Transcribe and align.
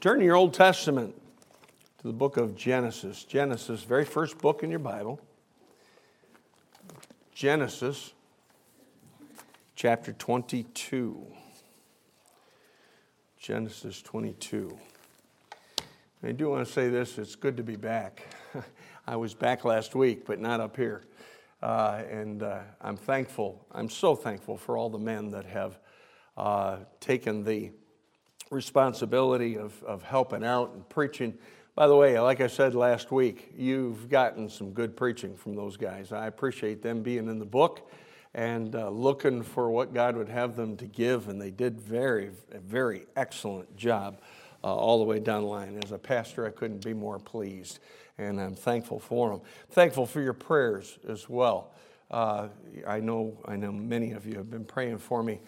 Turn 0.00 0.20
to 0.20 0.24
your 0.24 0.36
Old 0.36 0.54
Testament 0.54 1.14
to 1.98 2.06
the 2.06 2.14
book 2.14 2.38
of 2.38 2.56
Genesis. 2.56 3.22
Genesis, 3.24 3.82
very 3.82 4.06
first 4.06 4.38
book 4.38 4.62
in 4.62 4.70
your 4.70 4.78
Bible. 4.78 5.20
Genesis 7.34 8.14
chapter 9.76 10.14
22. 10.14 11.22
Genesis 13.38 14.00
22. 14.00 14.78
I 16.22 16.32
do 16.32 16.48
want 16.48 16.66
to 16.66 16.72
say 16.72 16.88
this 16.88 17.18
it's 17.18 17.34
good 17.34 17.58
to 17.58 17.62
be 17.62 17.76
back. 17.76 18.22
I 19.06 19.16
was 19.16 19.34
back 19.34 19.66
last 19.66 19.94
week, 19.94 20.24
but 20.24 20.40
not 20.40 20.60
up 20.60 20.78
here. 20.78 21.02
Uh, 21.62 22.00
and 22.10 22.42
uh, 22.42 22.60
I'm 22.80 22.96
thankful, 22.96 23.66
I'm 23.70 23.90
so 23.90 24.14
thankful 24.14 24.56
for 24.56 24.78
all 24.78 24.88
the 24.88 24.98
men 24.98 25.32
that 25.32 25.44
have 25.44 25.78
uh, 26.38 26.78
taken 27.00 27.44
the 27.44 27.72
responsibility 28.50 29.56
of, 29.56 29.82
of 29.84 30.02
helping 30.02 30.44
out 30.44 30.72
and 30.74 30.86
preaching. 30.88 31.34
By 31.76 31.86
the 31.86 31.96
way, 31.96 32.18
like 32.18 32.40
I 32.40 32.48
said 32.48 32.74
last 32.74 33.12
week, 33.12 33.52
you've 33.56 34.10
gotten 34.10 34.50
some 34.50 34.72
good 34.72 34.96
preaching 34.96 35.36
from 35.36 35.54
those 35.54 35.76
guys. 35.76 36.12
I 36.12 36.26
appreciate 36.26 36.82
them 36.82 37.02
being 37.02 37.28
in 37.28 37.38
the 37.38 37.46
book 37.46 37.88
and 38.34 38.74
uh, 38.74 38.90
looking 38.90 39.42
for 39.42 39.70
what 39.70 39.94
God 39.94 40.16
would 40.16 40.28
have 40.28 40.56
them 40.56 40.76
to 40.76 40.86
give, 40.86 41.28
and 41.28 41.40
they 41.40 41.50
did 41.50 41.80
very, 41.80 42.30
very 42.52 43.06
excellent 43.16 43.76
job 43.76 44.20
uh, 44.62 44.74
all 44.74 44.98
the 44.98 45.04
way 45.04 45.18
down 45.20 45.42
the 45.42 45.48
line. 45.48 45.80
As 45.82 45.92
a 45.92 45.98
pastor, 45.98 46.46
I 46.46 46.50
couldn't 46.50 46.84
be 46.84 46.92
more 46.92 47.18
pleased, 47.18 47.78
and 48.18 48.40
I'm 48.40 48.54
thankful 48.54 48.98
for 48.98 49.30
them. 49.30 49.40
Thankful 49.70 50.06
for 50.06 50.20
your 50.20 50.32
prayers 50.32 50.98
as 51.08 51.28
well. 51.28 51.72
Uh, 52.10 52.48
I 52.86 53.00
know, 53.00 53.38
I 53.46 53.56
know 53.56 53.72
many 53.72 54.12
of 54.12 54.26
you 54.26 54.34
have 54.34 54.50
been 54.50 54.64
praying 54.64 54.98
for 54.98 55.22
me. 55.22 55.40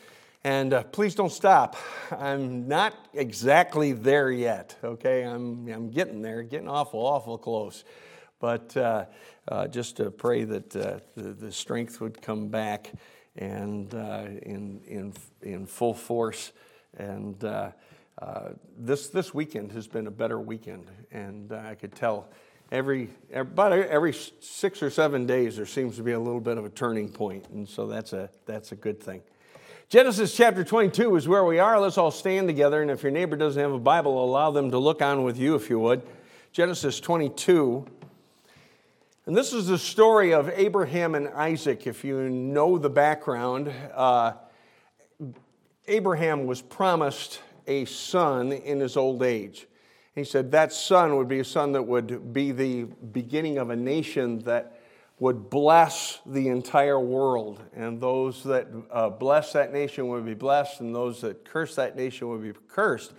And 0.45 0.75
uh, 0.75 0.83
please 0.83 1.15
don't 1.15 1.31
stop. 1.31 1.77
I'm 2.11 2.67
not 2.67 2.95
exactly 3.15 3.93
there 3.93 4.31
yet, 4.31 4.77
okay? 4.83 5.23
I'm, 5.23 5.69
I'm 5.69 5.91
getting 5.91 6.21
there, 6.21 6.43
getting 6.43 6.69
awful, 6.69 6.99
awful 6.99 7.39
close. 7.39 7.85
But 8.41 8.77
uh, 8.77 9.05
uh, 9.47 9.69
just 9.69 9.99
to 9.99 10.11
pray 10.11 10.43
that 10.43 10.75
uh, 10.75 10.99
the, 11.15 11.33
the, 11.33 11.53
strength 11.53 12.01
would 12.01 12.21
come 12.21 12.49
back 12.49 12.91
and 13.37 13.95
uh, 13.95 14.25
in, 14.43 14.81
in, 14.89 15.13
in 15.43 15.65
full 15.65 15.95
force. 15.95 16.51
And 16.97 17.43
uh, 17.45 17.71
this, 18.77 19.11
this 19.11 19.33
weekend 19.33 19.71
has 19.73 19.87
been 19.87 20.09
a 20.09 20.11
better 20.11 20.41
weekend. 20.41 20.91
And 21.13 21.53
I 21.53 21.77
could 21.77 21.95
tell 21.95 22.31
every, 22.73 23.11
about 23.33 23.73
every 23.73 24.13
six 24.41 24.83
or 24.83 24.91
seven 24.91 25.25
days 25.25 25.57
there 25.57 25.67
seems 25.67 25.95
to 25.99 26.03
be 26.03 26.13
a 26.13 26.21
little 26.21 26.41
bit 26.41 26.59
of 26.59 26.65
a 26.65 26.71
turning 26.71 27.11
point. 27.11 27.49
And 27.51 27.69
so 27.69 27.87
that's 27.87 28.13
a, 28.13 28.29
that's 28.45 28.73
a 28.73 28.77
good 28.77 29.01
thing. 29.01 29.23
Genesis 29.93 30.35
chapter 30.35 30.65
22 30.65 31.17
is 31.17 31.29
where 31.29 31.45
we 31.45 31.59
are. 31.59 31.79
Let's 31.79 31.99
all 31.99 32.11
stand 32.11 32.49
together. 32.49 32.81
And 32.81 32.91
if 32.91 33.03
your 33.03 33.13
neighbor 33.13 33.37
doesn't 33.37 33.61
have 33.61 33.75
a 33.75 33.79
Bible, 33.79 34.25
allow 34.25 34.51
them 34.51 34.71
to 34.71 34.79
look 34.79 35.03
on 35.03 35.23
with 35.23 35.37
you, 35.37 35.55
if 35.55 35.69
you 35.69 35.79
would. 35.81 36.01
Genesis 36.51 36.99
22. 36.99 37.85
And 39.27 39.37
this 39.37 39.53
is 39.53 39.67
the 39.67 39.77
story 39.77 40.33
of 40.33 40.49
Abraham 40.49 41.15
and 41.15 41.29
Isaac. 41.29 41.87
If 41.87 42.05
you 42.05 42.31
know 42.31 42.79
the 42.79 42.89
background, 42.89 43.71
uh, 43.93 44.33
Abraham 45.87 46.47
was 46.47 46.63
promised 46.63 47.43
a 47.67 47.85
son 47.85 48.51
in 48.51 48.81
his 48.81 48.97
old 48.97 49.23
age. 49.23 49.67
He 50.15 50.25
said 50.25 50.53
that 50.53 50.73
son 50.73 51.19
would 51.19 51.29
be 51.29 51.41
a 51.41 51.45
son 51.45 51.73
that 51.73 51.83
would 51.83 52.33
be 52.33 52.51
the 52.51 52.85
beginning 52.85 53.59
of 53.59 53.69
a 53.69 53.77
nation 53.77 54.39
that 54.45 54.81
would 55.23 55.49
bless 55.51 56.19
the 56.27 56.49
entire 56.49 56.99
world, 56.99 57.63
and 57.77 58.01
those 58.01 58.43
that 58.43 58.67
uh, 58.91 59.09
bless 59.09 59.53
that 59.53 59.73
nation 59.73 60.09
would 60.09 60.27
be 60.27 60.35
blessed, 60.35 60.81
and 60.81 60.93
those 60.93 61.21
that 61.21 61.45
curse 61.45 61.77
that 61.77 61.95
nation 61.95 62.29
would 62.29 62.43
be 62.43 62.53
cursed. 62.67 63.13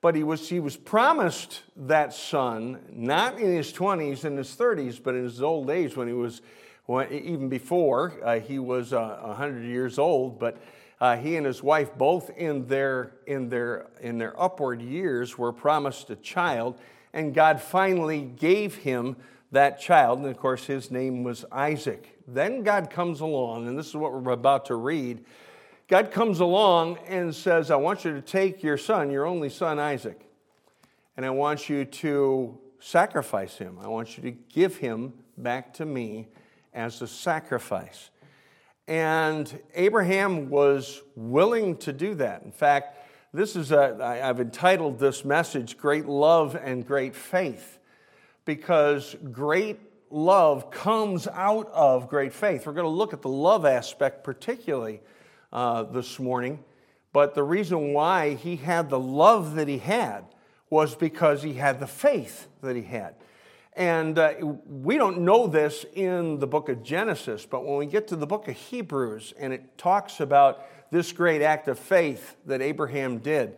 But 0.00 0.14
he 0.14 0.22
was, 0.22 0.48
he 0.48 0.60
was 0.60 0.76
promised 0.76 1.64
that 1.74 2.14
son, 2.14 2.78
not 2.92 3.40
in 3.40 3.56
his 3.56 3.72
20s 3.72 4.22
and 4.22 4.38
his 4.38 4.54
30s, 4.54 5.02
but 5.02 5.16
in 5.16 5.24
his 5.24 5.42
old 5.42 5.68
age 5.68 5.96
when 5.96 6.06
he 6.06 6.14
was, 6.14 6.42
even 6.88 7.48
before, 7.48 8.20
uh, 8.22 8.38
he 8.38 8.60
was 8.60 8.92
uh, 8.92 9.18
100 9.22 9.64
years 9.64 9.98
old. 9.98 10.38
But 10.38 10.62
uh, 11.00 11.16
he 11.16 11.34
and 11.34 11.44
his 11.44 11.60
wife, 11.60 11.90
both 11.98 12.30
in 12.36 12.68
their, 12.68 13.14
in, 13.26 13.48
their, 13.48 13.88
in 14.00 14.16
their 14.16 14.40
upward 14.40 14.80
years, 14.80 15.36
were 15.36 15.52
promised 15.52 16.08
a 16.10 16.16
child, 16.16 16.78
and 17.12 17.34
God 17.34 17.60
finally 17.60 18.20
gave 18.20 18.76
him 18.76 19.16
that 19.52 19.78
child, 19.78 20.18
and 20.18 20.28
of 20.28 20.36
course 20.38 20.64
his 20.64 20.90
name 20.90 21.22
was 21.22 21.44
Isaac. 21.52 22.18
Then 22.26 22.62
God 22.62 22.90
comes 22.90 23.20
along, 23.20 23.68
and 23.68 23.78
this 23.78 23.86
is 23.86 23.94
what 23.94 24.12
we're 24.12 24.32
about 24.32 24.64
to 24.66 24.74
read. 24.74 25.24
God 25.88 26.10
comes 26.10 26.40
along 26.40 26.98
and 27.06 27.34
says, 27.34 27.70
I 27.70 27.76
want 27.76 28.04
you 28.04 28.14
to 28.14 28.22
take 28.22 28.62
your 28.62 28.78
son, 28.78 29.10
your 29.10 29.26
only 29.26 29.50
son, 29.50 29.78
Isaac, 29.78 30.20
and 31.16 31.26
I 31.26 31.30
want 31.30 31.68
you 31.68 31.84
to 31.84 32.58
sacrifice 32.80 33.58
him. 33.58 33.78
I 33.80 33.88
want 33.88 34.16
you 34.16 34.22
to 34.24 34.30
give 34.30 34.76
him 34.76 35.12
back 35.36 35.74
to 35.74 35.84
me 35.84 36.28
as 36.72 37.02
a 37.02 37.06
sacrifice. 37.06 38.10
And 38.88 39.60
Abraham 39.74 40.48
was 40.48 41.02
willing 41.14 41.76
to 41.78 41.92
do 41.92 42.14
that. 42.16 42.42
In 42.42 42.52
fact, 42.52 42.98
this 43.34 43.54
is 43.54 43.70
a, 43.70 43.98
I've 44.22 44.40
entitled 44.40 44.98
this 44.98 45.24
message, 45.24 45.76
Great 45.76 46.06
Love 46.06 46.54
and 46.54 46.86
Great 46.86 47.14
Faith 47.14 47.78
because 48.44 49.16
great 49.30 49.78
love 50.10 50.70
comes 50.70 51.26
out 51.28 51.68
of 51.72 52.08
great 52.08 52.32
faith. 52.32 52.66
We're 52.66 52.72
going 52.72 52.84
to 52.84 52.90
look 52.90 53.12
at 53.12 53.22
the 53.22 53.28
love 53.28 53.64
aspect 53.64 54.24
particularly 54.24 55.00
uh, 55.52 55.84
this 55.84 56.18
morning, 56.18 56.62
but 57.12 57.34
the 57.34 57.42
reason 57.42 57.92
why 57.92 58.34
he 58.34 58.56
had 58.56 58.90
the 58.90 58.98
love 58.98 59.54
that 59.54 59.68
he 59.68 59.78
had 59.78 60.24
was 60.70 60.94
because 60.94 61.42
he 61.42 61.54
had 61.54 61.80
the 61.80 61.86
faith 61.86 62.48
that 62.62 62.76
he 62.76 62.82
had. 62.82 63.14
And 63.74 64.18
uh, 64.18 64.34
we 64.66 64.98
don't 64.98 65.20
know 65.20 65.46
this 65.46 65.86
in 65.94 66.38
the 66.38 66.46
book 66.46 66.68
of 66.68 66.82
Genesis, 66.82 67.46
but 67.46 67.64
when 67.64 67.76
we 67.76 67.86
get 67.86 68.08
to 68.08 68.16
the 68.16 68.26
book 68.26 68.48
of 68.48 68.54
Hebrews 68.54 69.32
and 69.38 69.52
it 69.52 69.78
talks 69.78 70.20
about 70.20 70.66
this 70.90 71.12
great 71.12 71.40
act 71.40 71.68
of 71.68 71.78
faith 71.78 72.36
that 72.44 72.60
Abraham 72.60 73.18
did, 73.18 73.56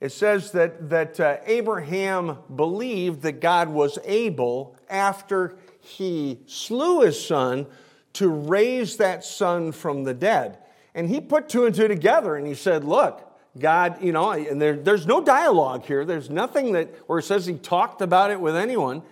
it 0.00 0.12
says 0.12 0.52
that, 0.52 0.90
that 0.90 1.18
uh, 1.18 1.38
Abraham 1.46 2.38
believed 2.54 3.22
that 3.22 3.40
God 3.40 3.68
was 3.68 3.98
able, 4.04 4.76
after 4.90 5.56
he 5.80 6.40
slew 6.46 7.00
his 7.00 7.24
son, 7.24 7.66
to 8.14 8.28
raise 8.28 8.96
that 8.98 9.24
son 9.24 9.72
from 9.72 10.04
the 10.04 10.14
dead. 10.14 10.58
And 10.94 11.08
he 11.08 11.20
put 11.20 11.48
two 11.48 11.66
and 11.66 11.74
two 11.74 11.88
together 11.88 12.36
and 12.36 12.46
he 12.46 12.54
said, 12.54 12.84
Look, 12.84 13.22
God, 13.58 14.02
you 14.02 14.12
know, 14.12 14.30
and 14.32 14.60
there, 14.60 14.76
there's 14.76 15.06
no 15.06 15.22
dialogue 15.22 15.84
here. 15.84 16.04
There's 16.04 16.30
nothing 16.30 16.72
that 16.72 16.94
where 17.06 17.18
it 17.18 17.24
says 17.24 17.46
he 17.46 17.54
talked 17.54 18.02
about 18.02 18.30
it 18.30 18.40
with 18.40 18.56
anyone. 18.56 19.02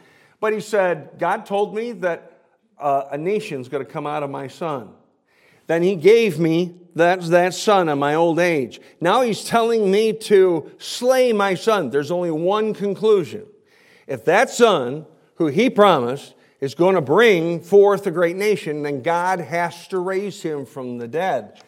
But 0.41 0.53
he 0.53 0.61
said, 0.61 1.13
God 1.19 1.47
told 1.47 1.75
me 1.75 1.93
that 1.93 2.33
uh, 2.79 3.05
a 3.11 3.19
nation's 3.19 3.69
going 3.69 3.85
to 3.85 3.91
come 3.91 4.07
out 4.07 4.23
of 4.23 4.31
my 4.31 4.49
son. 4.49 4.91
Then 5.67 5.83
he 5.83 5.97
gave 5.97 6.39
me 6.39 6.75
that, 6.95 7.23
that 7.23 7.55
son 7.55 7.89
in 7.89 7.99
my 7.99 8.15
old 8.15 8.39
age. 8.39 8.81
Now 9.01 9.23
he's 9.23 9.45
telling 9.45 9.91
me 9.91 10.13
to 10.13 10.71
slay 10.79 11.33
my 11.33 11.55
son. 11.55 11.91
There's 11.91 12.11
only 12.11 12.31
one 12.31 12.75
conclusion. 12.75 13.47
If 14.07 14.25
that 14.27 14.51
son, 14.51 15.07
who 15.37 15.47
he 15.47 15.71
promised, 15.71 16.35
is 16.61 16.75
going 16.75 16.95
to 16.95 17.01
bring 17.01 17.61
forth 17.61 18.07
a 18.07 18.11
great 18.11 18.37
nation, 18.37 18.83
then 18.83 19.03
God 19.03 19.41
has 19.41 19.89
to 19.89 19.99
raise 19.99 20.41
him 20.43 20.65
from 20.65 20.99
the 20.99 21.09
dead. 21.09 21.61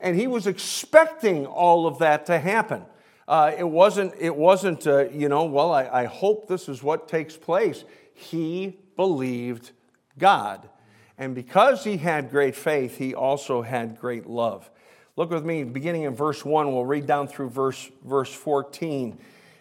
And 0.00 0.16
he 0.16 0.26
was 0.26 0.46
expecting 0.46 1.46
all 1.46 1.86
of 1.86 1.98
that 1.98 2.26
to 2.26 2.38
happen. 2.38 2.84
Uh, 3.26 3.52
it 3.56 3.64
wasn't, 3.64 4.12
it 4.18 4.36
wasn't 4.36 4.86
uh, 4.86 5.08
you 5.08 5.28
know, 5.28 5.44
well, 5.44 5.72
I, 5.72 5.86
I 5.86 6.04
hope 6.04 6.46
this 6.46 6.68
is 6.68 6.82
what 6.82 7.08
takes 7.08 7.36
place. 7.36 7.84
He 8.12 8.78
believed 8.96 9.70
God. 10.18 10.68
And 11.16 11.34
because 11.34 11.84
he 11.84 11.96
had 11.96 12.30
great 12.30 12.54
faith, 12.54 12.98
he 12.98 13.14
also 13.14 13.62
had 13.62 13.98
great 13.98 14.26
love. 14.26 14.70
Look 15.16 15.30
with 15.30 15.44
me, 15.44 15.62
beginning 15.62 16.02
in 16.02 16.14
verse 16.14 16.44
1, 16.44 16.72
we'll 16.72 16.84
read 16.84 17.06
down 17.06 17.28
through 17.28 17.50
verse, 17.50 17.90
verse 18.04 18.32
14. 18.32 19.16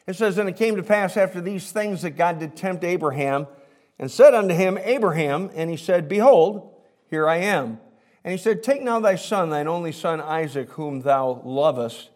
It 0.08 0.16
says, 0.16 0.38
And 0.40 0.50
it 0.50 0.58
came 0.58 0.76
to 0.78 0.84
pass 0.84 1.16
after 1.16 1.42
these 1.42 1.72
things 1.72 2.02
that 2.02 2.12
God 2.12 2.40
did 2.40 2.56
tempt 2.56 2.84
Abraham, 2.84 3.46
and 4.00 4.10
said 4.10 4.34
unto 4.34 4.56
him, 4.56 4.80
Abraham, 4.80 5.52
and 5.54 5.70
he 5.70 5.78
said, 5.78 6.10
Behold, 6.10 6.74
here 7.10 7.28
I 7.28 7.38
am. 7.38 7.80
And 8.24 8.32
he 8.32 8.38
said, 8.38 8.64
Take 8.64 8.82
now 8.82 9.00
thy 9.00 9.16
son, 9.16 9.52
thine 9.52 9.68
only 9.68 9.92
son 9.92 10.20
Isaac, 10.20 10.72
whom 10.72 11.02
thou 11.02 11.42
lovest, 11.46 12.10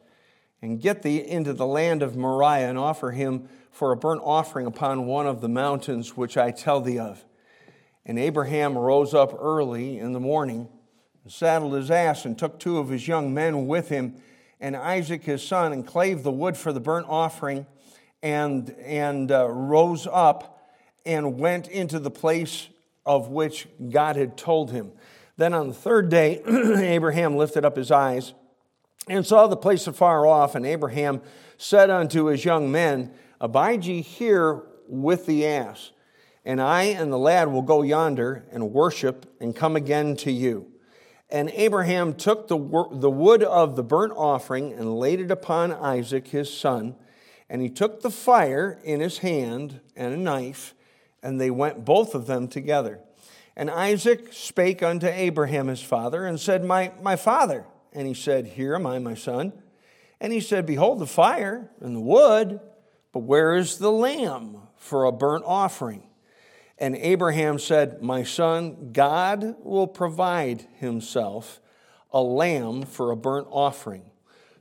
and 0.61 0.81
get 0.81 1.03
thee 1.03 1.19
into 1.19 1.53
the 1.53 1.67
land 1.67 2.01
of 2.01 2.15
Moriah, 2.15 2.67
and 2.67 2.77
offer 2.77 3.11
him 3.11 3.47
for 3.71 3.91
a 3.91 3.97
burnt 3.97 4.21
offering 4.23 4.65
upon 4.65 5.05
one 5.05 5.27
of 5.27 5.41
the 5.41 5.49
mountains 5.49 6.17
which 6.17 6.37
I 6.37 6.49
tell 6.49 6.81
thee 6.81 6.97
of. 6.97 7.23
And 8.03 8.17
Abraham 8.17 8.75
rose 8.75 9.13
up 9.13 9.37
early 9.39 9.99
in 9.99 10.13
the 10.13 10.19
morning, 10.19 10.69
saddled 11.31 11.73
his 11.73 11.91
ass, 11.91 12.25
and 12.25 12.37
took 12.37 12.59
two 12.59 12.77
of 12.77 12.89
his 12.89 13.07
young 13.07 13.33
men 13.33 13.67
with 13.67 13.89
him, 13.89 14.15
and 14.59 14.75
Isaac 14.75 15.23
his 15.23 15.45
son, 15.45 15.73
and 15.73 15.85
clave 15.85 16.23
the 16.23 16.31
wood 16.31 16.57
for 16.57 16.73
the 16.73 16.79
burnt 16.79 17.07
offering, 17.09 17.65
and, 18.23 18.69
and 18.83 19.31
uh, 19.31 19.47
rose 19.47 20.07
up 20.11 20.69
and 21.05 21.39
went 21.39 21.67
into 21.67 21.99
the 21.99 22.11
place 22.11 22.67
of 23.05 23.29
which 23.29 23.67
God 23.89 24.15
had 24.15 24.37
told 24.37 24.71
him. 24.71 24.91
Then 25.37 25.53
on 25.53 25.67
the 25.69 25.73
third 25.73 26.09
day, 26.09 26.41
Abraham 26.47 27.37
lifted 27.37 27.63
up 27.63 27.77
his 27.77 27.91
eyes 27.91 28.33
and 29.07 29.25
saw 29.25 29.47
the 29.47 29.55
place 29.55 29.87
afar 29.87 30.25
off, 30.25 30.55
and 30.55 30.65
Abraham 30.65 31.21
said 31.57 31.89
unto 31.89 32.25
his 32.25 32.43
young 32.43 32.71
men, 32.71 33.13
Abide 33.39 33.85
ye 33.85 34.01
here 34.01 34.63
with 34.87 35.25
the 35.25 35.45
ass, 35.45 35.91
and 36.43 36.61
I 36.61 36.83
and 36.83 37.11
the 37.11 37.17
lad 37.17 37.49
will 37.49 37.61
go 37.61 37.83
yonder 37.83 38.45
and 38.51 38.73
worship 38.73 39.25
and 39.39 39.55
come 39.55 39.75
again 39.75 40.15
to 40.17 40.31
you. 40.31 40.71
And 41.29 41.49
Abraham 41.49 42.13
took 42.13 42.47
the, 42.47 42.57
the 42.57 43.11
wood 43.11 43.43
of 43.43 43.75
the 43.75 43.83
burnt 43.83 44.13
offering 44.15 44.71
and 44.73 44.97
laid 44.97 45.19
it 45.19 45.31
upon 45.31 45.73
Isaac 45.73 46.27
his 46.27 46.55
son. 46.55 46.95
And 47.49 47.61
he 47.61 47.69
took 47.69 48.01
the 48.01 48.09
fire 48.09 48.79
in 48.83 48.99
his 48.99 49.19
hand 49.19 49.81
and 49.95 50.13
a 50.13 50.17
knife, 50.17 50.73
and 51.21 51.39
they 51.39 51.51
went 51.51 51.85
both 51.85 52.15
of 52.15 52.27
them 52.27 52.47
together. 52.47 52.99
And 53.55 53.69
Isaac 53.69 54.31
spake 54.31 54.83
unto 54.83 55.07
Abraham 55.07 55.67
his 55.67 55.81
father 55.81 56.25
and 56.25 56.39
said, 56.39 56.63
My, 56.63 56.91
my 57.01 57.15
father. 57.15 57.65
And 57.91 58.07
he 58.07 58.13
said, 58.13 58.45
Here 58.47 58.75
am 58.75 58.85
I, 58.85 58.99
my 58.99 59.15
son. 59.15 59.51
And 60.21 60.31
he 60.31 60.39
said, 60.39 60.65
Behold 60.65 60.99
the 60.99 61.07
fire 61.07 61.69
and 61.81 61.95
the 61.95 62.01
wood, 62.01 62.59
but 63.11 63.19
where 63.19 63.55
is 63.55 63.79
the 63.79 63.91
lamb 63.91 64.57
for 64.75 65.05
a 65.05 65.11
burnt 65.11 65.43
offering? 65.45 66.03
And 66.79 66.95
Abraham 66.95 67.59
said, 67.59 68.01
My 68.01 68.23
son, 68.23 68.91
God 68.93 69.55
will 69.63 69.87
provide 69.87 70.67
himself 70.79 71.59
a 72.11 72.21
lamb 72.21 72.83
for 72.83 73.11
a 73.11 73.15
burnt 73.15 73.47
offering. 73.49 74.03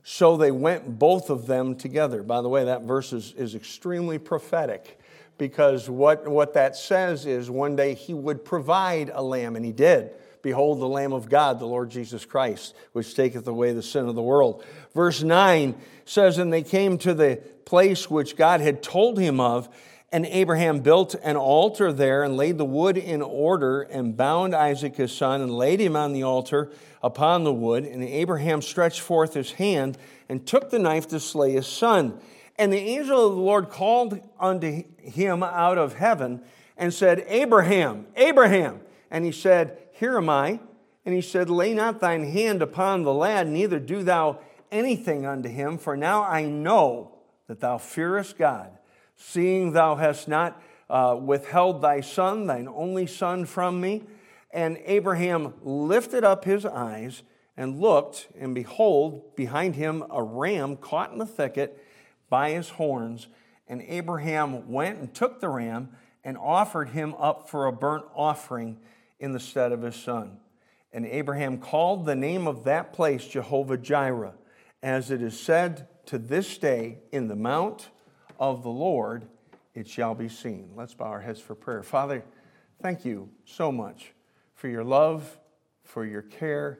So 0.03 0.37
they 0.37 0.51
went 0.51 0.97
both 0.97 1.29
of 1.29 1.47
them 1.47 1.75
together. 1.75 2.23
By 2.23 2.41
the 2.41 2.49
way, 2.49 2.65
that 2.65 2.83
verse 2.83 3.13
is, 3.13 3.33
is 3.33 3.55
extremely 3.55 4.17
prophetic 4.17 4.99
because 5.37 5.89
what, 5.89 6.27
what 6.27 6.53
that 6.53 6.75
says 6.75 7.25
is 7.25 7.49
one 7.49 7.75
day 7.75 7.93
he 7.93 8.13
would 8.13 8.43
provide 8.43 9.11
a 9.13 9.21
lamb, 9.21 9.55
and 9.55 9.65
he 9.65 9.71
did. 9.71 10.11
Behold, 10.41 10.79
the 10.79 10.87
Lamb 10.87 11.13
of 11.13 11.29
God, 11.29 11.59
the 11.59 11.65
Lord 11.65 11.89
Jesus 11.89 12.23
Christ, 12.23 12.75
which 12.93 13.15
taketh 13.15 13.47
away 13.47 13.73
the 13.73 13.83
sin 13.83 14.07
of 14.07 14.15
the 14.15 14.21
world. 14.21 14.63
Verse 14.93 15.21
9 15.21 15.75
says, 16.05 16.37
And 16.37 16.53
they 16.53 16.63
came 16.63 16.97
to 16.99 17.13
the 17.13 17.41
place 17.65 18.09
which 18.09 18.37
God 18.37 18.61
had 18.61 18.81
told 18.81 19.19
him 19.19 19.39
of, 19.39 19.67
and 20.11 20.25
Abraham 20.25 20.79
built 20.79 21.15
an 21.21 21.35
altar 21.35 21.91
there 21.91 22.23
and 22.23 22.37
laid 22.37 22.57
the 22.57 22.65
wood 22.65 22.97
in 22.97 23.21
order 23.21 23.81
and 23.81 24.15
bound 24.15 24.55
Isaac 24.55 24.95
his 24.95 25.11
son 25.11 25.41
and 25.41 25.51
laid 25.51 25.81
him 25.81 25.95
on 25.95 26.13
the 26.13 26.23
altar 26.23 26.71
upon 27.03 27.43
the 27.43 27.53
wood. 27.53 27.83
And 27.83 28.03
Abraham 28.03 28.61
stretched 28.61 29.01
forth 29.01 29.33
his 29.33 29.51
hand 29.53 29.97
and 30.29 30.45
took 30.45 30.69
the 30.69 30.79
knife 30.79 31.07
to 31.09 31.19
slay 31.19 31.51
his 31.53 31.67
son. 31.67 32.19
And 32.57 32.71
the 32.71 32.77
angel 32.77 33.27
of 33.27 33.35
the 33.35 33.41
Lord 33.41 33.69
called 33.69 34.19
unto 34.39 34.83
him 34.97 35.43
out 35.43 35.77
of 35.77 35.95
heaven 35.95 36.41
and 36.77 36.93
said, 36.93 37.25
Abraham, 37.27 38.07
Abraham. 38.15 38.79
And 39.11 39.25
he 39.25 39.31
said, 39.31 39.77
Here 39.93 40.17
am 40.17 40.29
I. 40.29 40.59
And 41.05 41.13
he 41.15 41.21
said, 41.21 41.49
Lay 41.49 41.73
not 41.73 41.99
thine 41.99 42.23
hand 42.23 42.61
upon 42.61 43.03
the 43.03 43.13
lad, 43.13 43.47
neither 43.47 43.79
do 43.79 44.03
thou 44.03 44.39
anything 44.71 45.25
unto 45.25 45.49
him, 45.49 45.77
for 45.77 45.95
now 45.95 46.23
I 46.23 46.43
know 46.43 47.13
that 47.47 47.61
thou 47.61 47.77
fearest 47.77 48.37
God, 48.37 48.76
seeing 49.17 49.73
thou 49.73 49.95
hast 49.95 50.27
not 50.27 50.61
uh, 50.89 51.17
withheld 51.19 51.81
thy 51.81 51.99
son, 52.01 52.47
thine 52.47 52.67
only 52.67 53.05
son, 53.05 53.45
from 53.45 53.81
me. 53.81 54.03
And 54.51 54.79
Abraham 54.85 55.53
lifted 55.61 56.23
up 56.23 56.45
his 56.45 56.65
eyes 56.65 57.23
and 57.57 57.81
looked, 57.81 58.29
and 58.39 58.55
behold, 58.55 59.35
behind 59.35 59.75
him 59.75 60.03
a 60.09 60.23
ram 60.23 60.77
caught 60.77 61.11
in 61.11 61.17
the 61.17 61.25
thicket 61.25 61.83
by 62.29 62.51
his 62.51 62.69
horns. 62.69 63.27
And 63.67 63.81
Abraham 63.81 64.71
went 64.71 64.99
and 64.99 65.13
took 65.13 65.41
the 65.41 65.49
ram 65.49 65.89
and 66.23 66.37
offered 66.37 66.89
him 66.89 67.13
up 67.15 67.49
for 67.49 67.65
a 67.65 67.73
burnt 67.73 68.05
offering 68.15 68.77
in 69.19 69.33
the 69.33 69.39
stead 69.39 69.71
of 69.71 69.81
his 69.81 69.95
son. 69.95 70.37
And 70.93 71.05
Abraham 71.05 71.57
called 71.57 72.05
the 72.05 72.15
name 72.15 72.47
of 72.47 72.63
that 72.63 72.93
place 72.93 73.27
Jehovah 73.27 73.77
Jireh, 73.77 74.35
as 74.81 75.11
it 75.11 75.21
is 75.21 75.37
said 75.37 75.87
to 76.05 76.17
this 76.17 76.57
day, 76.57 76.99
in 77.11 77.27
the 77.27 77.35
mount 77.35 77.89
of 78.39 78.63
the 78.63 78.69
Lord 78.69 79.27
it 79.77 79.87
shall 79.87 80.15
be 80.15 80.27
seen. 80.27 80.71
Let's 80.75 80.95
bow 80.95 81.05
our 81.05 81.21
heads 81.21 81.39
for 81.39 81.53
prayer. 81.53 81.83
Father, 81.83 82.23
thank 82.81 83.05
you 83.05 83.29
so 83.45 83.71
much 83.71 84.11
for 84.55 84.67
your 84.67 84.83
love, 84.83 85.37
for 85.83 86.03
your 86.03 86.23
care, 86.23 86.79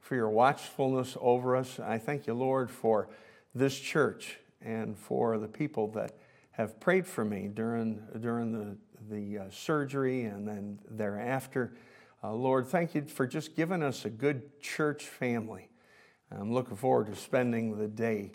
for 0.00 0.14
your 0.14 0.28
watchfulness 0.28 1.16
over 1.22 1.56
us. 1.56 1.80
I 1.80 1.96
thank 1.96 2.26
you, 2.26 2.34
Lord, 2.34 2.70
for 2.70 3.08
this 3.54 3.78
church 3.78 4.38
and 4.60 4.98
for 4.98 5.38
the 5.38 5.48
people 5.48 5.88
that 5.92 6.12
have 6.50 6.78
prayed 6.80 7.06
for 7.06 7.24
me 7.24 7.48
during, 7.48 8.02
during 8.20 8.52
the, 8.52 8.76
the 9.08 9.38
uh, 9.38 9.50
surgery 9.50 10.24
and 10.24 10.46
then 10.46 10.78
thereafter. 10.90 11.72
Uh, 12.22 12.34
Lord, 12.34 12.66
thank 12.66 12.94
you 12.94 13.06
for 13.06 13.26
just 13.26 13.56
giving 13.56 13.82
us 13.82 14.04
a 14.04 14.10
good 14.10 14.60
church 14.60 15.04
family. 15.04 15.70
I'm 16.30 16.52
looking 16.52 16.76
forward 16.76 17.06
to 17.06 17.16
spending 17.16 17.78
the 17.78 17.88
day 17.88 18.32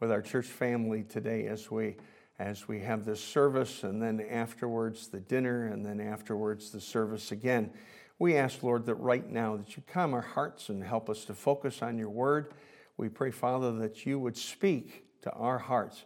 with 0.00 0.10
our 0.10 0.20
church 0.20 0.46
family 0.46 1.04
today 1.04 1.46
as 1.46 1.70
we 1.70 1.96
as 2.42 2.66
we 2.66 2.80
have 2.80 3.04
this 3.04 3.22
service 3.22 3.84
and 3.84 4.02
then 4.02 4.20
afterwards 4.20 5.08
the 5.08 5.20
dinner 5.20 5.66
and 5.66 5.86
then 5.86 6.00
afterwards 6.00 6.70
the 6.70 6.80
service 6.80 7.30
again. 7.30 7.70
We 8.18 8.36
ask, 8.36 8.62
Lord, 8.62 8.86
that 8.86 8.96
right 8.96 9.28
now 9.28 9.56
that 9.56 9.76
you 9.76 9.82
calm 9.92 10.12
our 10.12 10.20
hearts 10.20 10.68
and 10.68 10.82
help 10.82 11.08
us 11.08 11.24
to 11.26 11.34
focus 11.34 11.82
on 11.82 11.98
your 11.98 12.10
word. 12.10 12.54
We 12.96 13.08
pray, 13.08 13.30
Father, 13.30 13.72
that 13.78 14.04
you 14.06 14.18
would 14.18 14.36
speak 14.36 15.04
to 15.22 15.30
our 15.32 15.58
hearts. 15.58 16.04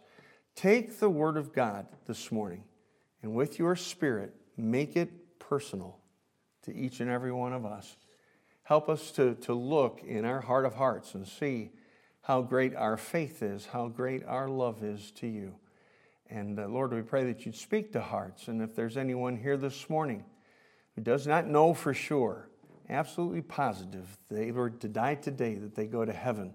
Take 0.55 0.99
the 0.99 1.09
Word 1.09 1.37
of 1.37 1.53
God 1.53 1.87
this 2.05 2.31
morning 2.31 2.63
and 3.23 3.33
with 3.33 3.57
your 3.57 3.75
Spirit, 3.75 4.33
make 4.55 4.95
it 4.95 5.39
personal 5.39 5.99
to 6.63 6.75
each 6.75 6.99
and 6.99 7.09
every 7.09 7.31
one 7.31 7.53
of 7.53 7.65
us. 7.65 7.97
Help 8.63 8.89
us 8.89 9.11
to, 9.11 9.35
to 9.35 9.53
look 9.53 10.01
in 10.05 10.23
our 10.23 10.41
heart 10.41 10.65
of 10.65 10.75
hearts 10.75 11.15
and 11.15 11.27
see 11.27 11.71
how 12.21 12.41
great 12.41 12.75
our 12.75 12.97
faith 12.97 13.41
is, 13.41 13.67
how 13.67 13.87
great 13.87 14.23
our 14.25 14.47
love 14.47 14.83
is 14.83 15.11
to 15.11 15.27
you. 15.27 15.55
And 16.29 16.59
uh, 16.59 16.67
Lord, 16.67 16.93
we 16.93 17.01
pray 17.01 17.25
that 17.25 17.45
you'd 17.45 17.55
speak 17.55 17.93
to 17.93 18.01
hearts. 18.01 18.47
And 18.47 18.61
if 18.61 18.75
there's 18.75 18.97
anyone 18.97 19.37
here 19.37 19.57
this 19.57 19.89
morning 19.89 20.25
who 20.95 21.01
does 21.01 21.25
not 21.25 21.47
know 21.47 21.73
for 21.73 21.93
sure, 21.93 22.49
absolutely 22.89 23.41
positive, 23.41 24.17
they 24.29 24.51
were 24.51 24.69
to 24.69 24.87
die 24.87 25.15
today, 25.15 25.55
that 25.55 25.75
they 25.75 25.85
go 25.85 26.03
to 26.03 26.13
heaven 26.13 26.53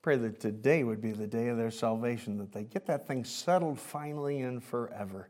I 0.00 0.02
Pray 0.02 0.16
that 0.16 0.40
today 0.40 0.82
would 0.82 1.02
be 1.02 1.12
the 1.12 1.26
day 1.26 1.48
of 1.48 1.58
their 1.58 1.70
salvation, 1.70 2.38
that 2.38 2.52
they 2.52 2.64
get 2.64 2.86
that 2.86 3.06
thing 3.06 3.22
settled 3.22 3.78
finally 3.78 4.40
and 4.40 4.64
forever. 4.64 5.28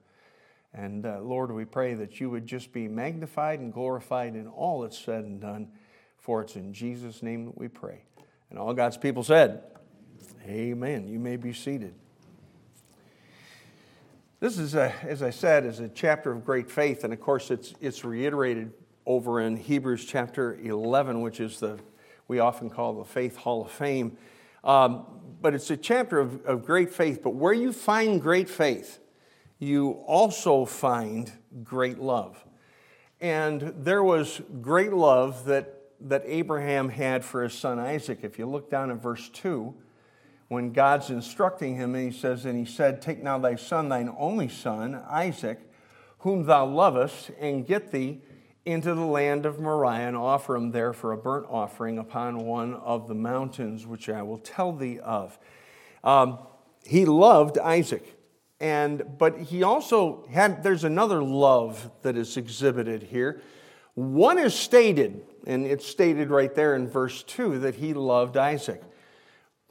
And 0.73 1.05
uh, 1.05 1.21
Lord, 1.21 1.51
we 1.51 1.65
pray 1.65 1.95
that 1.95 2.21
you 2.21 2.31
would 2.31 2.47
just 2.47 2.73
be 2.73 2.87
magnified 2.87 3.59
and 3.59 3.73
glorified 3.73 4.37
in 4.37 4.47
all 4.47 4.83
that's 4.83 4.97
said 4.97 5.25
and 5.25 5.41
done, 5.41 5.73
for 6.19 6.41
it's 6.43 6.55
in 6.55 6.73
Jesus' 6.73 7.21
name 7.21 7.47
that 7.47 7.59
we 7.59 7.67
pray. 7.67 8.05
And 8.49 8.61
all 8.61 8.73
God's 8.73 8.97
people 8.97 9.25
said, 9.25 9.65
Amen. 10.47 11.09
You 11.09 11.19
may 11.19 11.37
be 11.37 11.53
seated. 11.53 11.95
This 14.41 14.57
is, 14.57 14.75
a, 14.75 14.91
as 15.03 15.23
I 15.23 15.29
said, 15.29 15.67
is 15.67 15.81
a 15.81 15.89
chapter 15.89 16.33
of 16.33 16.47
great 16.47 16.71
faith, 16.71 17.05
and 17.05 17.13
of 17.13 17.21
course, 17.21 17.51
it's, 17.51 17.75
it's 17.79 18.07
reiterated 18.07 18.73
over 19.05 19.43
in 19.43 19.55
Hebrews 19.55 20.07
chapter 20.07 20.55
11, 20.55 21.21
which 21.21 21.41
is 21.41 21.61
the 21.61 21.79
we 22.27 22.39
often 22.39 22.71
call 22.71 22.95
the 22.95 23.05
Faith 23.05 23.37
Hall 23.37 23.61
of 23.63 23.71
Fame. 23.71 24.17
Um, 24.65 25.05
but 25.43 25.53
it's 25.53 25.71
a 25.71 25.77
chapter 25.77 26.19
of, 26.19 26.43
of 26.47 26.65
great 26.65 26.91
faith. 26.91 27.23
But 27.23 27.35
where 27.35 27.53
you 27.53 27.71
find 27.71 28.23
great 28.23 28.49
faith, 28.49 29.01
you 29.59 29.91
also 30.07 30.65
find 30.65 31.31
great 31.63 31.99
love. 31.99 32.43
And 33.21 33.75
there 33.77 34.03
was 34.03 34.41
great 34.63 34.95
love 34.95 35.45
that, 35.47 35.83
that 36.01 36.23
Abraham 36.25 36.89
had 36.89 37.27
for 37.27 37.43
his 37.43 37.53
son 37.53 37.79
Isaac. 37.79 38.21
If 38.23 38.39
you 38.39 38.47
look 38.47 38.71
down 38.71 38.91
at 38.91 39.03
verse 39.03 39.29
2, 39.29 39.75
when 40.51 40.73
God's 40.73 41.11
instructing 41.11 41.77
him, 41.77 41.95
and 41.95 42.13
he 42.13 42.19
says, 42.19 42.45
And 42.45 42.59
he 42.59 42.65
said, 42.65 43.01
Take 43.01 43.23
now 43.23 43.39
thy 43.39 43.55
son, 43.55 43.89
thine 43.89 44.13
only 44.19 44.49
son, 44.49 45.01
Isaac, 45.09 45.61
whom 46.19 46.45
thou 46.45 46.67
lovest, 46.67 47.31
and 47.39 47.65
get 47.65 47.93
thee 47.93 48.21
into 48.65 48.93
the 48.93 49.05
land 49.05 49.47
of 49.47 49.61
Moriah 49.61 50.09
and 50.09 50.17
offer 50.17 50.57
him 50.57 50.73
there 50.73 50.93
for 50.93 51.13
a 51.13 51.17
burnt 51.17 51.47
offering 51.49 51.99
upon 51.99 52.47
one 52.47 52.75
of 52.75 53.07
the 53.07 53.15
mountains 53.15 53.87
which 53.87 54.09
I 54.09 54.23
will 54.23 54.39
tell 54.39 54.73
thee 54.73 54.99
of. 54.99 55.39
Um, 56.03 56.41
he 56.85 57.05
loved 57.05 57.57
Isaac. 57.57 58.17
And, 58.59 59.19
but 59.19 59.39
he 59.39 59.63
also 59.63 60.27
had, 60.33 60.65
there's 60.65 60.83
another 60.83 61.23
love 61.23 61.93
that 62.03 62.17
is 62.17 62.37
exhibited 62.37 63.05
here. 63.05 63.41
One 63.95 64.37
is 64.37 64.55
stated, 64.55 65.25
and 65.47 65.65
it's 65.65 65.87
stated 65.87 66.29
right 66.29 66.53
there 66.53 66.75
in 66.75 66.89
verse 66.89 67.23
2 67.23 67.61
that 67.61 67.77
he 67.77 67.95
loved 67.95 68.37
Isaac. 68.37 68.83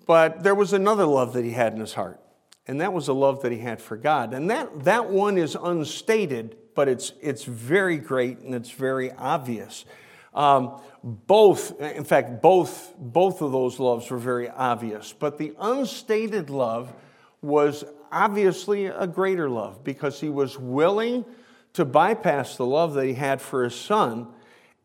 But 0.06 0.44
there 0.44 0.56
was 0.56 0.74
another 0.74 1.06
love 1.06 1.34
that 1.34 1.46
he 1.46 1.52
had 1.52 1.74
in 1.74 1.80
his 1.80 1.94
heart, 1.94 2.20
and 2.68 2.82
that 2.82 2.94
was 2.94 3.08
a 3.08 3.14
love 3.14 3.42
that 3.44 3.52
he 3.52 3.60
had 3.60 3.82
for 3.82 3.98
God. 3.98 4.34
And 4.34 4.50
that, 4.50 4.84
that 4.84 5.10
one 5.10 5.38
is 5.38 5.56
unstated, 5.56 6.58
but 6.76 6.88
it's, 6.88 7.14
it's 7.22 7.44
very 7.44 7.98
great 7.98 8.40
and 8.40 8.56
it's 8.56 8.72
very 8.72 9.12
obvious. 9.12 9.86
Um, 10.34 10.80
both, 11.04 11.80
in 11.82 12.04
fact, 12.04 12.42
both, 12.42 12.94
both 12.98 13.42
of 13.42 13.52
those 13.52 13.80
loves 13.80 14.10
were 14.10 14.18
very 14.18 14.50
obvious, 14.50 15.14
but 15.18 15.38
the 15.38 15.54
unstated 15.60 16.50
love 16.50 16.94
was 17.42 17.84
obviously 18.12 18.88
a 18.88 19.08
greater 19.08 19.50
love 19.50 19.84
because 19.84 20.20
he 20.20 20.30
was 20.30 20.58
willing 20.58 21.26
to 21.74 21.86
bypass 21.86 22.58
the 22.58 22.66
love 22.66 22.94
that 22.96 23.06
he 23.06 23.14
had 23.14 23.42
for 23.42 23.64
his 23.64 23.76
son 23.76 24.28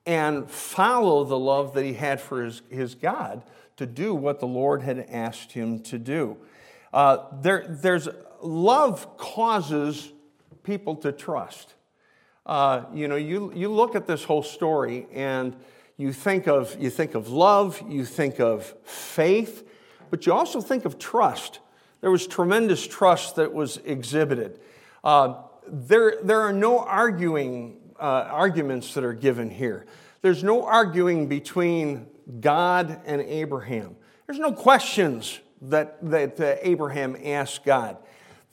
and 0.07 0.51
follow 0.51 1.25
the 1.25 1.39
love 1.39 1.75
that 1.75 1.85
he 1.85 1.95
had 1.95 2.21
for 2.21 2.45
his, 2.45 2.63
his 2.71 2.95
God 2.95 3.43
to 3.77 3.87
do 3.87 4.15
what 4.15 4.41
the 4.41 4.47
Lord 4.47 4.83
had 4.83 5.07
asked 5.11 5.53
him 5.53 5.81
to 5.85 5.99
do. 5.99 6.37
Uh, 6.93 7.27
there, 7.41 7.67
there's 7.69 8.09
love 8.41 9.17
causes 9.17 10.13
people 10.63 10.97
to 10.97 11.13
trust. 11.13 11.75
Uh, 12.47 12.85
you 12.93 13.09
know, 13.09 13.17
you, 13.17 13.53
you 13.55 13.69
look 13.69 13.95
at 13.95 14.07
this 14.07 14.25
whole 14.25 14.43
story 14.43 15.07
and 15.13 15.57
you 15.97 16.13
think 16.13 16.47
of 16.47 16.77
you 16.81 16.91
think 16.91 17.15
of 17.15 17.29
love, 17.29 17.83
you 17.89 18.05
think 18.05 18.41
of 18.41 18.75
faith, 18.85 19.69
but 20.11 20.27
you 20.27 20.33
also 20.33 20.61
think 20.61 20.85
of 20.85 20.99
trust. 20.99 21.61
There 22.01 22.11
was 22.11 22.27
tremendous 22.27 22.87
trust 22.87 23.37
that 23.37 23.53
was 23.53 23.79
exhibited. 23.79 24.61
Uh, 25.03 25.43
there, 25.67 26.17
there 26.23 26.41
are 26.41 26.53
no 26.53 26.81
arguing 26.81 27.79
uh, 27.99 28.29
arguments 28.31 28.93
that 28.95 29.05
are 29.05 29.15
given 29.15 29.51
here. 29.51 29.87
There's 30.21 30.43
no 30.43 30.65
arguing 30.65 31.29
between 31.29 32.07
God 32.41 33.01
and 33.07 33.21
Abraham. 33.21 33.97
There's 34.27 34.39
no 34.39 34.53
questions 34.53 35.41
that, 35.63 35.99
that 36.11 36.41
uh, 36.41 36.57
Abraham 36.63 37.17
asked 37.23 37.65
God. 37.65 37.97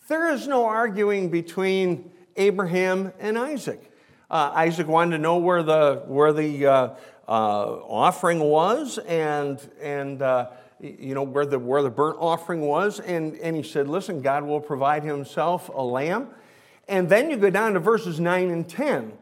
There 0.07 0.31
is 0.31 0.47
no 0.47 0.65
arguing 0.65 1.29
between 1.29 2.11
Abraham 2.35 3.13
and 3.19 3.37
Isaac. 3.37 3.91
Uh, 4.29 4.51
Isaac 4.55 4.87
wanted 4.87 5.17
to 5.17 5.21
know 5.21 5.37
where 5.37 5.63
the, 5.63 6.03
where 6.07 6.33
the 6.33 6.65
uh, 6.65 6.89
uh, 7.27 7.31
offering 7.31 8.39
was 8.39 8.97
and, 8.97 9.59
and 9.81 10.21
uh, 10.21 10.49
you 10.79 11.13
know, 11.13 11.23
where 11.23 11.45
the, 11.45 11.59
where 11.59 11.83
the 11.83 11.89
burnt 11.89 12.17
offering 12.19 12.61
was. 12.61 12.99
And, 12.99 13.35
and 13.37 13.55
he 13.55 13.63
said, 13.63 13.87
Listen, 13.87 14.21
God 14.21 14.43
will 14.43 14.61
provide 14.61 15.03
himself 15.03 15.69
a 15.73 15.83
lamb. 15.83 16.29
And 16.87 17.07
then 17.07 17.29
you 17.29 17.37
go 17.37 17.49
down 17.49 17.73
to 17.73 17.79
verses 17.79 18.19
9 18.19 18.49
and 18.49 18.67
10. 18.67 19.13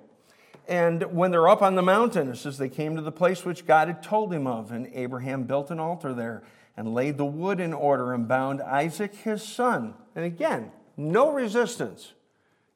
And 0.69 1.01
when 1.15 1.31
they're 1.31 1.49
up 1.49 1.63
on 1.63 1.73
the 1.73 1.81
mountain, 1.81 2.29
it 2.29 2.35
says 2.35 2.59
they 2.59 2.69
came 2.69 2.95
to 2.95 3.01
the 3.01 3.11
place 3.11 3.43
which 3.43 3.65
God 3.65 3.87
had 3.87 4.03
told 4.03 4.31
him 4.31 4.45
of. 4.45 4.71
And 4.71 4.87
Abraham 4.93 5.43
built 5.43 5.71
an 5.71 5.79
altar 5.79 6.13
there 6.13 6.43
and 6.77 6.93
laid 6.93 7.17
the 7.17 7.25
wood 7.25 7.59
in 7.59 7.73
order 7.73 8.13
and 8.13 8.27
bound 8.27 8.61
Isaac 8.61 9.15
his 9.15 9.41
son. 9.41 9.95
And 10.15 10.23
again, 10.23 10.71
no 10.95 11.31
resistance. 11.31 12.13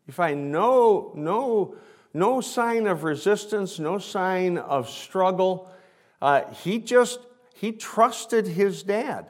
You 0.07 0.13
find 0.13 0.51
no, 0.51 1.11
no, 1.13 1.75
no 2.15 2.41
sign 2.41 2.87
of 2.87 3.03
resistance, 3.03 3.77
no 3.77 3.99
sign 3.99 4.57
of 4.57 4.89
struggle. 4.89 5.71
Uh, 6.19 6.51
he 6.51 6.79
just, 6.79 7.19
he 7.53 7.71
trusted 7.71 8.47
his 8.47 8.81
dad. 8.81 9.27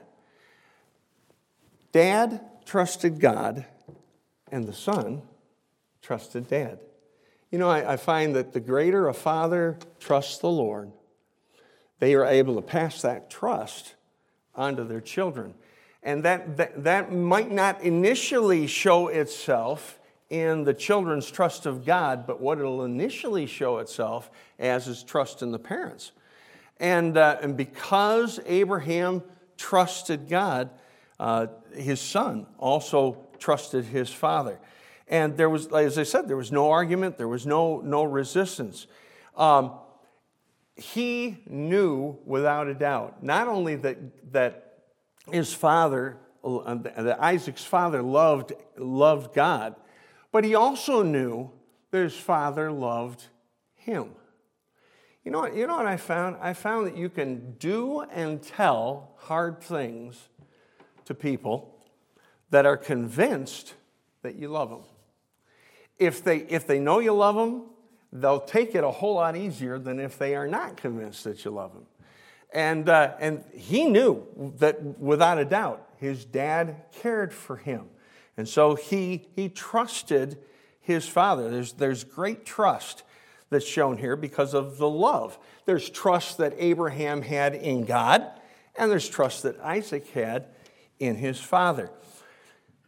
Dad 1.91 2.39
trusted 2.65 3.19
God, 3.19 3.65
and 4.53 4.65
the 4.65 4.73
son 4.73 5.21
trusted 6.01 6.47
dad. 6.47 6.79
You 7.53 7.59
know, 7.59 7.69
I, 7.69 7.93
I, 7.93 7.97
find 7.97 8.35
that 8.35 8.51
the 8.51 8.59
greater 8.59 9.07
a 9.07 9.13
father 9.13 9.77
trusts 9.99 10.39
the 10.39 10.49
Lord, 10.49 10.91
they 11.99 12.15
are 12.15 12.25
able 12.25 12.55
to 12.55 12.63
pass 12.63 13.03
that 13.03 13.29
trust 13.29 13.93
onto 14.55 14.83
their 14.87 14.99
children. 14.99 15.53
And 16.01 16.23
that, 16.23 16.57
that, 16.57 16.83
that 16.83 17.13
might 17.13 17.51
not 17.51 17.79
initially 17.83 18.65
show 18.65 19.07
itself 19.07 19.99
in 20.31 20.63
the 20.63 20.73
children's 20.73 21.29
trust 21.29 21.67
of 21.67 21.85
God, 21.85 22.25
but 22.25 22.41
what 22.41 22.57
it'll 22.57 22.85
initially 22.85 23.45
show 23.45 23.77
itself 23.77 24.31
as 24.57 24.87
is 24.87 25.03
trust 25.03 25.43
in 25.43 25.51
the 25.51 25.59
parents. 25.59 26.11
And, 26.79 27.15
uh, 27.19 27.37
and 27.39 27.55
because 27.55 28.39
Abraham 28.47 29.21
trusted 29.57 30.27
God, 30.27 30.71
uh, 31.19 31.45
his 31.75 32.01
son 32.01 32.47
also 32.57 33.27
trusted 33.37 33.85
his 33.85 34.09
father. 34.09 34.59
And 35.13 35.37
there 35.37 35.47
was, 35.47 35.67
as 35.67 35.99
I 35.99 36.03
said, 36.03 36.27
there 36.27 36.35
was 36.35 36.51
no 36.51 36.71
argument, 36.71 37.19
there 37.19 37.27
was 37.27 37.45
no, 37.45 37.81
no 37.81 38.03
resistance. 38.03 38.87
Um, 39.37 39.73
he 40.75 41.37
knew 41.45 42.17
without 42.25 42.67
a 42.67 42.73
doubt 42.73 43.21
not 43.21 43.47
only 43.47 43.75
that, 43.75 44.33
that 44.33 44.79
his 45.31 45.53
father, 45.53 46.17
that 46.43 47.17
Isaac's 47.21 47.63
father 47.63 48.01
loved, 48.01 48.53
loved 48.75 49.35
God, 49.35 49.75
but 50.31 50.43
he 50.43 50.55
also 50.55 51.03
knew 51.03 51.51
that 51.91 51.99
his 51.99 52.15
father 52.15 52.71
loved 52.71 53.27
him. 53.75 54.15
You 55.23 55.31
know, 55.31 55.41
what, 55.41 55.55
you 55.55 55.67
know 55.67 55.77
what 55.77 55.85
I 55.85 55.97
found? 55.97 56.37
I 56.41 56.53
found 56.53 56.87
that 56.87 56.97
you 56.97 57.09
can 57.09 57.51
do 57.59 58.01
and 58.01 58.41
tell 58.41 59.13
hard 59.17 59.61
things 59.61 60.27
to 61.05 61.13
people 61.13 61.85
that 62.49 62.65
are 62.65 62.77
convinced 62.77 63.75
that 64.23 64.33
you 64.33 64.47
love 64.47 64.71
them. 64.71 64.81
If 65.99 66.23
they, 66.23 66.39
if 66.39 66.67
they 66.67 66.79
know 66.79 66.99
you 66.99 67.13
love 67.13 67.35
them, 67.35 67.63
they'll 68.11 68.39
take 68.39 68.75
it 68.75 68.83
a 68.83 68.91
whole 68.91 69.15
lot 69.15 69.35
easier 69.35 69.79
than 69.79 69.99
if 69.99 70.17
they 70.17 70.35
are 70.35 70.47
not 70.47 70.77
convinced 70.77 71.23
that 71.23 71.43
you 71.45 71.51
love 71.51 71.73
them. 71.73 71.85
And, 72.53 72.87
uh, 72.87 73.15
and 73.19 73.43
he 73.53 73.85
knew 73.85 74.27
that 74.59 74.99
without 74.99 75.39
a 75.39 75.45
doubt, 75.45 75.89
his 75.97 76.23
dad 76.23 76.83
cared 76.91 77.33
for 77.33 77.57
him. 77.57 77.85
And 78.37 78.47
so 78.47 78.75
he, 78.75 79.27
he 79.35 79.49
trusted 79.49 80.37
his 80.79 81.07
father. 81.07 81.49
There's, 81.49 81.73
there's 81.73 82.03
great 82.03 82.45
trust 82.45 83.03
that's 83.49 83.65
shown 83.65 83.97
here 83.97 84.15
because 84.15 84.53
of 84.53 84.77
the 84.77 84.89
love. 84.89 85.37
There's 85.65 85.89
trust 85.89 86.37
that 86.39 86.53
Abraham 86.57 87.21
had 87.21 87.55
in 87.55 87.85
God, 87.85 88.25
and 88.75 88.91
there's 88.91 89.07
trust 89.07 89.43
that 89.43 89.59
Isaac 89.59 90.09
had 90.09 90.47
in 90.99 91.15
his 91.15 91.39
father. 91.39 91.89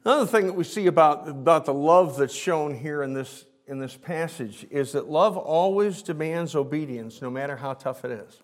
Another 0.06 0.28
thing 0.28 0.46
that 0.46 0.54
we 0.54 0.64
see 0.64 0.86
about, 0.86 1.28
about 1.28 1.66
the 1.66 1.74
love 1.74 2.18
that's 2.18 2.36
shown 2.36 2.78
here 2.78 3.02
in 3.02 3.14
this, 3.14 3.46
in 3.66 3.80
this 3.80 3.98
passage 3.98 4.64
is 4.70 4.92
that 4.92 5.10
love 5.10 5.36
always 5.36 6.04
demands 6.04 6.56
obedience, 6.56 7.24
no 7.24 7.32
matter 7.32 7.56
how 7.56 7.74
tough 7.74 8.06
it 8.06 8.12
is. 8.12 8.40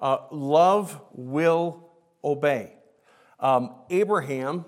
Uh, 0.00 0.16
love 0.30 0.98
will 1.12 1.90
obey. 2.24 2.74
Um, 3.38 3.74
Abraham 3.90 4.64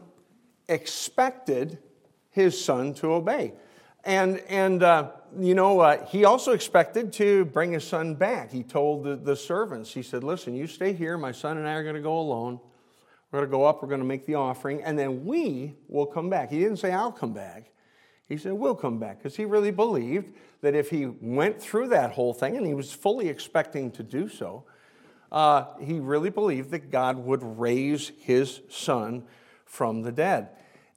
expected 0.68 1.78
his 2.28 2.62
son 2.62 2.92
to 2.94 3.14
obey. 3.14 3.54
And, 4.04 4.40
and 4.50 4.82
uh, 4.82 5.12
you 5.38 5.54
know, 5.54 5.80
uh, 5.80 6.04
he 6.04 6.26
also 6.26 6.52
expected 6.52 7.14
to 7.14 7.46
bring 7.46 7.72
his 7.72 7.84
son 7.84 8.14
back. 8.14 8.52
He 8.52 8.62
told 8.62 9.04
the, 9.04 9.16
the 9.16 9.36
servants, 9.36 9.94
he 9.94 10.02
said, 10.02 10.22
Listen, 10.22 10.54
you 10.54 10.66
stay 10.66 10.92
here. 10.92 11.16
My 11.16 11.32
son 11.32 11.56
and 11.56 11.66
I 11.66 11.72
are 11.72 11.82
going 11.82 11.94
to 11.94 12.02
go 12.02 12.18
alone. 12.18 12.60
We're 13.34 13.40
going 13.40 13.50
to 13.50 13.56
go 13.56 13.64
up, 13.64 13.82
we're 13.82 13.88
going 13.88 14.00
to 14.00 14.06
make 14.06 14.26
the 14.26 14.36
offering, 14.36 14.80
and 14.84 14.96
then 14.96 15.24
we 15.24 15.74
will 15.88 16.06
come 16.06 16.30
back. 16.30 16.50
He 16.52 16.60
didn't 16.60 16.76
say, 16.76 16.92
I'll 16.92 17.10
come 17.10 17.32
back. 17.32 17.72
He 18.28 18.36
said, 18.36 18.52
We'll 18.52 18.76
come 18.76 19.00
back, 19.00 19.18
because 19.18 19.34
he 19.34 19.44
really 19.44 19.72
believed 19.72 20.32
that 20.60 20.76
if 20.76 20.88
he 20.88 21.06
went 21.06 21.60
through 21.60 21.88
that 21.88 22.12
whole 22.12 22.32
thing, 22.32 22.56
and 22.56 22.64
he 22.64 22.74
was 22.74 22.92
fully 22.92 23.28
expecting 23.28 23.90
to 23.90 24.04
do 24.04 24.28
so, 24.28 24.62
uh, 25.32 25.64
he 25.80 25.98
really 25.98 26.30
believed 26.30 26.70
that 26.70 26.92
God 26.92 27.18
would 27.18 27.42
raise 27.42 28.12
his 28.20 28.60
son 28.68 29.24
from 29.64 30.02
the 30.02 30.12
dead. 30.12 30.50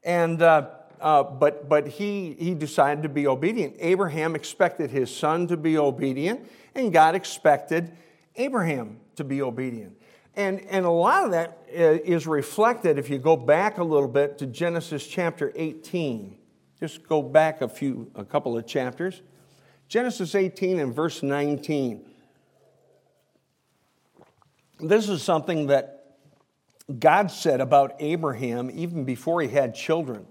And, 0.03 0.39
uh, 0.39 0.67
uh, 1.01 1.23
but 1.23 1.67
but 1.67 1.87
he, 1.87 2.35
he 2.37 2.53
decided 2.53 3.01
to 3.01 3.09
be 3.09 3.25
obedient. 3.25 3.77
Abraham 3.79 4.35
expected 4.35 4.91
his 4.91 5.09
son 5.09 5.47
to 5.47 5.57
be 5.57 5.75
obedient, 5.75 6.47
and 6.75 6.93
God 6.93 7.15
expected 7.15 7.97
Abraham 8.35 8.99
to 9.15 9.23
be 9.23 9.41
obedient. 9.41 9.97
And, 10.37 10.61
and 10.69 10.85
a 10.85 10.89
lot 10.91 11.25
of 11.25 11.31
that 11.31 11.57
uh, 11.75 12.29
reflected 12.29 12.99
if 12.99 13.09
you 13.09 13.17
go 13.17 13.35
back 13.35 13.79
a 13.79 13.83
little 13.83 14.07
bit 14.07 14.37
to 14.37 14.45
Genesis 14.45 15.07
chapter 15.07 15.51
18. 15.55 16.37
Just 16.79 17.07
go 17.07 17.23
back 17.23 17.61
a 17.61 17.67
few, 17.67 18.11
a 18.13 18.23
couple 18.23 18.55
of 18.55 18.67
chapters. 18.67 19.23
Genesis 19.87 20.35
18 20.35 20.79
and 20.79 20.93
verse 20.93 21.23
19. 21.23 22.05
This 24.79 25.09
is 25.09 25.23
something 25.23 25.67
that 25.67 26.17
God 26.99 27.31
said 27.31 27.59
about 27.59 27.95
Abraham 27.99 28.69
even 28.71 29.05
before 29.05 29.41
he 29.41 29.47
had 29.47 29.73
children. 29.73 30.27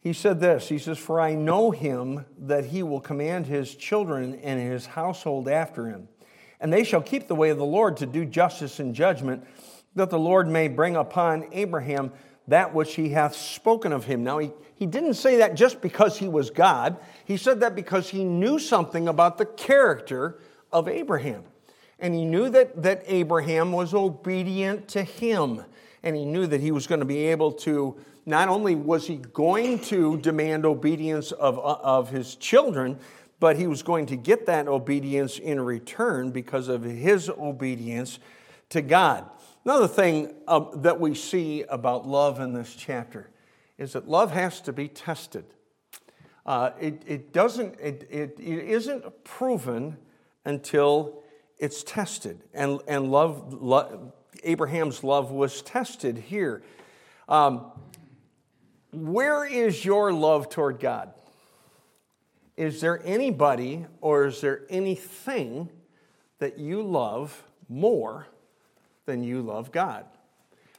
He 0.00 0.12
said 0.12 0.40
this 0.40 0.68
He 0.68 0.78
says, 0.78 0.98
For 0.98 1.20
I 1.20 1.34
know 1.36 1.70
him 1.70 2.26
that 2.36 2.64
he 2.64 2.82
will 2.82 3.00
command 3.00 3.46
his 3.46 3.76
children 3.76 4.40
and 4.42 4.60
his 4.60 4.86
household 4.86 5.48
after 5.48 5.86
him 5.86 6.08
and 6.64 6.72
they 6.72 6.82
shall 6.82 7.02
keep 7.02 7.28
the 7.28 7.34
way 7.34 7.50
of 7.50 7.58
the 7.58 7.64
Lord 7.64 7.98
to 7.98 8.06
do 8.06 8.24
justice 8.24 8.80
and 8.80 8.94
judgment, 8.94 9.46
that 9.96 10.08
the 10.08 10.18
Lord 10.18 10.48
may 10.48 10.66
bring 10.66 10.96
upon 10.96 11.44
Abraham 11.52 12.10
that 12.48 12.72
which 12.72 12.94
he 12.94 13.10
hath 13.10 13.36
spoken 13.36 13.92
of 13.92 14.06
him. 14.06 14.24
Now, 14.24 14.38
he, 14.38 14.50
he 14.74 14.86
didn't 14.86 15.12
say 15.12 15.36
that 15.36 15.56
just 15.56 15.82
because 15.82 16.16
he 16.16 16.26
was 16.26 16.48
God, 16.48 16.96
he 17.26 17.36
said 17.36 17.60
that 17.60 17.74
because 17.74 18.08
he 18.08 18.24
knew 18.24 18.58
something 18.58 19.08
about 19.08 19.36
the 19.36 19.44
character 19.44 20.38
of 20.72 20.88
Abraham. 20.88 21.44
And 21.98 22.14
he 22.14 22.24
knew 22.24 22.48
that, 22.48 22.82
that 22.82 23.02
Abraham 23.08 23.70
was 23.70 23.92
obedient 23.92 24.88
to 24.88 25.02
him. 25.02 25.62
And 26.02 26.16
he 26.16 26.24
knew 26.24 26.46
that 26.46 26.62
he 26.62 26.72
was 26.72 26.86
going 26.86 27.00
to 27.00 27.04
be 27.04 27.26
able 27.26 27.52
to, 27.52 27.94
not 28.24 28.48
only 28.48 28.74
was 28.74 29.06
he 29.06 29.16
going 29.16 29.80
to 29.80 30.16
demand 30.16 30.64
obedience 30.64 31.30
of, 31.30 31.58
of 31.58 32.08
his 32.08 32.36
children, 32.36 32.98
but 33.44 33.58
he 33.58 33.66
was 33.66 33.82
going 33.82 34.06
to 34.06 34.16
get 34.16 34.46
that 34.46 34.68
obedience 34.68 35.38
in 35.38 35.60
return 35.60 36.30
because 36.30 36.68
of 36.68 36.82
his 36.82 37.28
obedience 37.28 38.18
to 38.70 38.80
God. 38.80 39.28
Another 39.66 39.86
thing 39.86 40.32
um, 40.48 40.70
that 40.76 40.98
we 40.98 41.14
see 41.14 41.62
about 41.64 42.08
love 42.08 42.40
in 42.40 42.54
this 42.54 42.74
chapter 42.74 43.28
is 43.76 43.92
that 43.92 44.08
love 44.08 44.30
has 44.30 44.62
to 44.62 44.72
be 44.72 44.88
tested. 44.88 45.44
Uh, 46.46 46.70
it, 46.80 47.02
it, 47.06 47.34
doesn't, 47.34 47.78
it, 47.78 48.08
it, 48.10 48.40
it 48.40 48.64
isn't 48.64 49.24
proven 49.24 49.98
until 50.46 51.22
it's 51.58 51.82
tested. 51.82 52.40
And, 52.54 52.80
and 52.88 53.10
love, 53.10 53.52
love 53.52 54.10
Abraham's 54.42 55.04
love 55.04 55.32
was 55.32 55.60
tested 55.60 56.16
here. 56.16 56.62
Um, 57.28 57.72
where 58.90 59.44
is 59.44 59.84
your 59.84 60.14
love 60.14 60.48
toward 60.48 60.80
God? 60.80 61.12
Is 62.56 62.80
there 62.80 63.00
anybody 63.04 63.86
or 64.00 64.26
is 64.26 64.40
there 64.40 64.62
anything 64.70 65.68
that 66.38 66.58
you 66.58 66.82
love 66.82 67.44
more 67.68 68.26
than 69.06 69.24
you 69.24 69.42
love 69.42 69.72
God? 69.72 70.06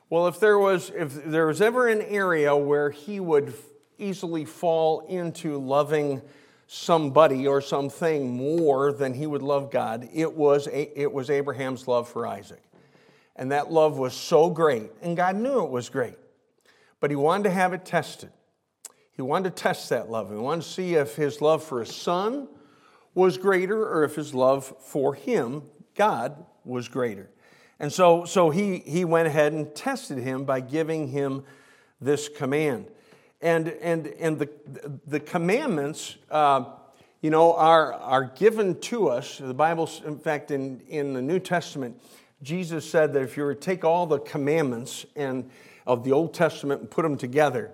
Well, 0.09 0.27
if 0.27 0.39
there 0.39 0.59
was 0.59 0.91
if 0.95 1.25
there 1.25 1.47
was 1.47 1.61
ever 1.61 1.87
an 1.87 2.01
area 2.01 2.55
where 2.55 2.91
he 2.91 3.19
would 3.19 3.53
easily 3.97 4.45
fall 4.45 5.01
into 5.01 5.57
loving 5.57 6.21
somebody 6.67 7.47
or 7.47 7.61
something 7.61 8.35
more 8.35 8.91
than 8.91 9.13
he 9.13 9.27
would 9.27 9.41
love 9.41 9.71
God, 9.71 10.09
it 10.13 10.33
was, 10.33 10.67
it 10.71 11.11
was 11.11 11.29
Abraham's 11.29 11.87
love 11.87 12.07
for 12.07 12.25
Isaac. 12.25 12.61
And 13.35 13.51
that 13.51 13.71
love 13.71 13.97
was 13.97 14.13
so 14.13 14.49
great, 14.49 14.91
and 15.01 15.15
God 15.17 15.35
knew 15.35 15.63
it 15.63 15.69
was 15.69 15.89
great, 15.89 16.15
but 16.99 17.09
he 17.09 17.15
wanted 17.15 17.43
to 17.43 17.51
have 17.51 17.73
it 17.73 17.85
tested. 17.85 18.31
He 19.15 19.21
wanted 19.21 19.55
to 19.55 19.63
test 19.63 19.89
that 19.89 20.09
love. 20.09 20.29
He 20.29 20.35
wanted 20.35 20.63
to 20.63 20.69
see 20.69 20.95
if 20.95 21.15
his 21.15 21.41
love 21.41 21.63
for 21.63 21.79
his 21.79 21.95
son 21.95 22.47
was 23.13 23.37
greater 23.37 23.81
or 23.81 24.03
if 24.03 24.15
his 24.15 24.33
love 24.33 24.73
for 24.81 25.13
him, 25.13 25.63
God, 25.95 26.45
was 26.65 26.89
greater. 26.89 27.29
And 27.79 27.91
so, 27.91 28.25
so 28.25 28.49
he, 28.49 28.79
he 28.79 29.05
went 29.05 29.27
ahead 29.27 29.53
and 29.53 29.73
tested 29.73 30.17
him 30.17 30.43
by 30.43 30.59
giving 30.59 31.07
him 31.07 31.43
this 32.01 32.27
command. 32.27 32.87
And, 33.41 33.69
and, 33.81 34.07
and 34.07 34.39
the, 34.39 34.49
the 35.07 35.19
commandments, 35.19 36.17
uh, 36.29 36.65
you 37.21 37.29
know, 37.29 37.53
are, 37.53 37.93
are 37.93 38.25
given 38.25 38.79
to 38.81 39.07
us. 39.07 39.37
The 39.37 39.53
Bible, 39.53 39.89
in 40.05 40.19
fact, 40.19 40.51
in, 40.51 40.81
in 40.87 41.13
the 41.13 41.21
New 41.21 41.39
Testament, 41.39 42.01
Jesus 42.41 42.89
said 42.89 43.13
that 43.13 43.23
if 43.23 43.37
you 43.37 43.43
were 43.43 43.55
to 43.55 43.59
take 43.59 43.83
all 43.83 44.05
the 44.05 44.19
commandments 44.19 45.05
and, 45.15 45.49
of 45.87 46.03
the 46.03 46.11
Old 46.11 46.33
Testament 46.33 46.81
and 46.81 46.91
put 46.91 47.03
them 47.03 47.17
together, 47.17 47.71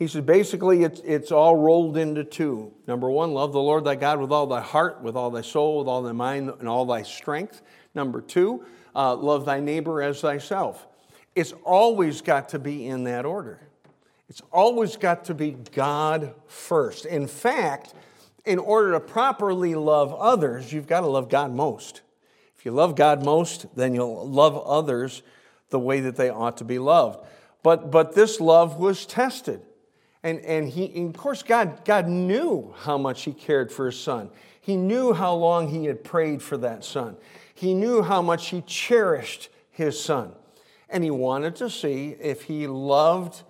he 0.00 0.06
said 0.06 0.24
basically 0.24 0.82
it's, 0.82 1.02
it's 1.04 1.30
all 1.30 1.56
rolled 1.56 1.98
into 1.98 2.24
two. 2.24 2.72
Number 2.86 3.10
one, 3.10 3.34
love 3.34 3.52
the 3.52 3.60
Lord 3.60 3.84
thy 3.84 3.96
God 3.96 4.18
with 4.18 4.32
all 4.32 4.46
thy 4.46 4.62
heart, 4.62 5.02
with 5.02 5.14
all 5.14 5.30
thy 5.30 5.42
soul, 5.42 5.80
with 5.80 5.88
all 5.88 6.02
thy 6.02 6.12
mind, 6.12 6.50
and 6.58 6.66
all 6.66 6.86
thy 6.86 7.02
strength. 7.02 7.60
Number 7.94 8.22
two, 8.22 8.64
uh, 8.96 9.14
love 9.14 9.44
thy 9.44 9.60
neighbor 9.60 10.00
as 10.00 10.22
thyself. 10.22 10.86
It's 11.34 11.52
always 11.64 12.22
got 12.22 12.48
to 12.48 12.58
be 12.58 12.86
in 12.86 13.04
that 13.04 13.26
order. 13.26 13.60
It's 14.30 14.40
always 14.50 14.96
got 14.96 15.26
to 15.26 15.34
be 15.34 15.54
God 15.72 16.34
first. 16.46 17.04
In 17.04 17.26
fact, 17.26 17.92
in 18.46 18.58
order 18.58 18.92
to 18.92 19.00
properly 19.00 19.74
love 19.74 20.14
others, 20.14 20.72
you've 20.72 20.86
got 20.86 21.00
to 21.00 21.08
love 21.08 21.28
God 21.28 21.52
most. 21.52 22.00
If 22.56 22.64
you 22.64 22.72
love 22.72 22.96
God 22.96 23.22
most, 23.22 23.66
then 23.76 23.94
you'll 23.94 24.26
love 24.26 24.56
others 24.56 25.22
the 25.68 25.78
way 25.78 26.00
that 26.00 26.16
they 26.16 26.30
ought 26.30 26.56
to 26.56 26.64
be 26.64 26.78
loved. 26.78 27.22
But, 27.62 27.90
but 27.90 28.14
this 28.14 28.40
love 28.40 28.78
was 28.78 29.04
tested. 29.04 29.60
And, 30.22 30.40
and, 30.40 30.68
he, 30.68 30.92
and 30.96 31.14
of 31.14 31.20
course, 31.20 31.42
God, 31.42 31.84
God 31.84 32.06
knew 32.06 32.74
how 32.80 32.98
much 32.98 33.22
he 33.22 33.32
cared 33.32 33.72
for 33.72 33.86
his 33.86 33.98
son. 33.98 34.30
He 34.60 34.76
knew 34.76 35.12
how 35.12 35.34
long 35.34 35.68
he 35.68 35.86
had 35.86 36.04
prayed 36.04 36.42
for 36.42 36.56
that 36.58 36.84
son. 36.84 37.16
He 37.54 37.74
knew 37.74 38.02
how 38.02 38.20
much 38.20 38.48
he 38.48 38.60
cherished 38.62 39.48
his 39.70 40.02
son. 40.02 40.32
And 40.90 41.02
he 41.02 41.10
wanted 41.10 41.56
to 41.56 41.70
see 41.70 42.16
if 42.20 42.42
he 42.42 42.66
loved 42.66 43.42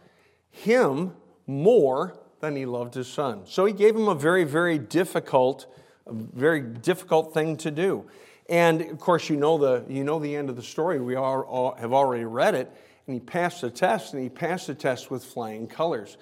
him 0.51 1.15
more 1.47 2.17
than 2.41 2.55
he 2.55 2.67
loved 2.67 2.95
his 2.95 3.09
son. 3.09 3.43
So 3.47 3.65
he 3.65 3.73
gave 3.73 3.97
him 3.97 4.09
a 4.09 4.15
very, 4.15 4.45
very 4.45 4.79
difficult, 4.79 5.67
very 6.07 6.61
difficult 6.61 7.35
thing 7.35 7.57
to 7.59 7.71
do. 7.71 8.09
And 8.49 8.83
of 8.83 8.99
course, 8.99 9.29
you 9.29 9.37
know 9.37 9.59
the, 9.59 9.85
you 9.89 10.05
know 10.05 10.19
the 10.19 10.35
end 10.35 10.51
of 10.51 10.57
the 10.57 10.63
story. 10.63 11.01
We 11.01 11.17
all, 11.17 11.43
all 11.43 11.75
have 11.77 11.93
already 11.93 12.25
read 12.25 12.55
it. 12.55 12.71
And 13.07 13.15
he 13.15 13.21
passed 13.21 13.63
the 13.63 13.71
test, 13.71 14.13
and 14.13 14.23
he 14.23 14.29
passed 14.29 14.69
the 14.69 14.75
test 14.75 15.11
with 15.11 15.25
flying 15.25 15.67
colors. 15.67 16.17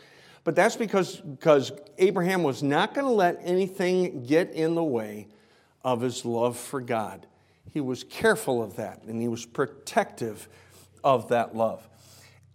But 0.49 0.57
that's 0.57 0.77
because, 0.77 1.17
because 1.17 1.73
Abraham 1.99 2.43
was 2.43 2.63
not 2.63 2.95
going 2.95 3.07
to 3.07 3.13
let 3.13 3.39
anything 3.43 4.25
get 4.25 4.51
in 4.53 4.75
the 4.77 4.83
way 4.83 5.29
of 5.85 6.01
his 6.01 6.25
love 6.25 6.57
for 6.57 6.81
God. 6.81 7.27
He 7.71 7.83
was 7.83 8.03
careful 8.03 8.63
of 8.63 8.77
that, 8.77 9.03
and 9.03 9.21
he 9.21 9.29
was 9.29 9.45
protective 9.45 10.49
of 11.05 11.29
that 11.29 11.55
love. 11.55 11.87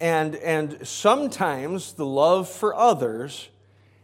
And, 0.00 0.34
and 0.34 0.84
sometimes 0.84 1.92
the 1.92 2.04
love 2.04 2.48
for 2.48 2.74
others 2.74 3.48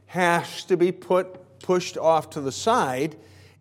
has 0.06 0.62
to 0.66 0.76
be 0.76 0.92
put, 0.92 1.58
pushed 1.58 1.98
off 1.98 2.30
to 2.30 2.40
the 2.40 2.52
side 2.52 3.16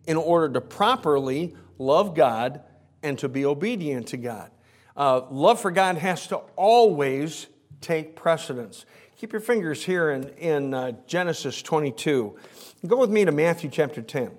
in 0.06 0.16
order 0.16 0.48
to 0.52 0.60
properly 0.60 1.56
love 1.76 2.14
God 2.14 2.62
and 3.02 3.18
to 3.18 3.28
be 3.28 3.44
obedient 3.44 4.06
to 4.06 4.16
God. 4.16 4.52
Uh, 4.96 5.22
love 5.28 5.60
for 5.60 5.72
God 5.72 5.98
has 5.98 6.28
to 6.28 6.36
always 6.54 7.48
take 7.80 8.14
precedence. 8.14 8.84
Keep 9.20 9.32
your 9.32 9.42
fingers 9.42 9.84
here 9.84 10.12
in, 10.12 10.30
in 10.38 10.72
uh, 10.72 10.92
Genesis 11.06 11.60
22. 11.60 12.38
Go 12.86 12.96
with 12.96 13.10
me 13.10 13.26
to 13.26 13.30
Matthew 13.30 13.68
chapter 13.68 14.00
10. 14.00 14.30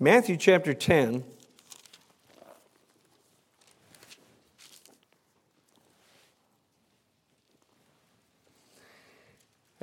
Matthew 0.00 0.38
chapter 0.38 0.72
10. 0.72 1.24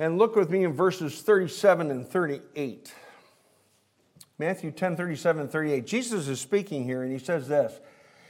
And 0.00 0.18
look 0.18 0.34
with 0.34 0.50
me 0.50 0.64
in 0.64 0.72
verses 0.72 1.22
37 1.22 1.92
and 1.92 2.04
38. 2.04 2.92
Matthew 4.44 4.72
10 4.72 4.96
37 4.96 5.48
38. 5.48 5.86
Jesus 5.86 6.28
is 6.28 6.38
speaking 6.38 6.84
here, 6.84 7.02
and 7.02 7.10
he 7.10 7.18
says 7.18 7.48
this 7.48 7.80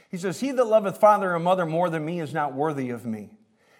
He 0.09 0.15
says, 0.15 0.39
He 0.39 0.51
that 0.51 0.63
loveth 0.63 0.97
father 0.97 1.35
or 1.35 1.39
mother 1.39 1.65
more 1.65 1.89
than 1.89 2.05
me 2.05 2.21
is 2.21 2.33
not 2.33 2.53
worthy 2.53 2.89
of 2.89 3.05
me. 3.05 3.31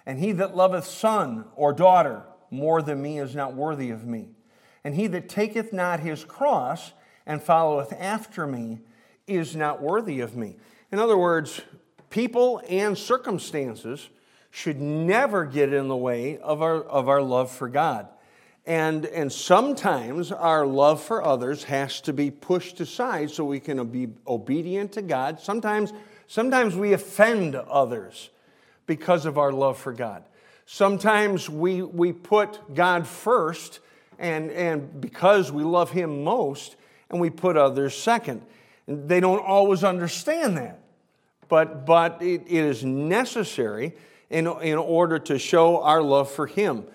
And 0.05 0.19
he 0.19 0.33
that 0.33 0.53
loveth 0.53 0.85
son 0.85 1.45
or 1.55 1.71
daughter 1.71 2.23
more 2.51 2.81
than 2.81 3.01
me 3.01 3.19
is 3.19 3.35
not 3.35 3.55
worthy 3.55 3.89
of 3.89 4.05
me. 4.05 4.31
And 4.83 4.95
he 4.95 5.07
that 5.07 5.29
taketh 5.29 5.71
not 5.71 6.01
his 6.01 6.25
cross 6.25 6.91
and 7.25 7.41
followeth 7.41 7.93
after 7.93 8.45
me 8.45 8.79
is 9.27 9.55
not 9.55 9.81
worthy 9.81 10.19
of 10.19 10.35
me. 10.35 10.57
In 10.91 10.99
other 10.99 11.17
words, 11.17 11.61
people 12.09 12.61
and 12.67 12.97
circumstances 12.97 14.09
should 14.51 14.81
never 14.81 15.45
get 15.45 15.71
in 15.71 15.87
the 15.87 15.95
way 15.95 16.37
of 16.39 16.61
our, 16.61 16.83
of 16.83 17.07
our 17.07 17.21
love 17.21 17.49
for 17.49 17.69
God. 17.69 18.09
And, 18.67 19.05
and 19.05 19.31
sometimes 19.31 20.31
our 20.31 20.65
love 20.65 21.01
for 21.01 21.23
others 21.23 21.65
has 21.65 22.01
to 22.01 22.13
be 22.13 22.31
pushed 22.31 22.79
aside 22.79 23.29
so 23.29 23.45
we 23.45 23.59
can 23.59 23.85
be 23.87 24.07
obedient 24.27 24.93
to 24.93 25.03
God. 25.03 25.39
Sometimes, 25.39 25.93
sometimes 26.27 26.75
we 26.75 26.93
offend 26.93 27.55
others 27.55 28.31
because 28.87 29.25
of 29.25 29.37
our 29.37 29.51
love 29.51 29.77
for 29.77 29.93
God. 29.93 30.23
Sometimes 30.65 31.47
we, 31.47 31.83
we 31.83 32.11
put 32.11 32.73
God 32.73 33.05
first, 33.05 33.81
and, 34.17 34.49
and 34.49 34.99
because 34.99 35.51
we 35.51 35.63
love 35.63 35.91
Him 35.91 36.23
most, 36.23 36.75
and 37.11 37.21
we 37.21 37.29
put 37.29 37.57
others 37.57 37.95
second. 37.95 38.41
And 38.87 39.07
they 39.07 39.19
don't 39.19 39.45
always 39.45 39.83
understand 39.83 40.57
that, 40.57 40.79
but, 41.49 41.85
but 41.85 42.19
it, 42.21 42.41
it 42.47 42.65
is 42.65 42.83
necessary 42.83 43.93
in, 44.31 44.47
in 44.47 44.79
order 44.79 45.19
to 45.19 45.37
show 45.37 45.83
our 45.83 46.01
love 46.01 46.31
for 46.31 46.47
Him. 46.47 46.85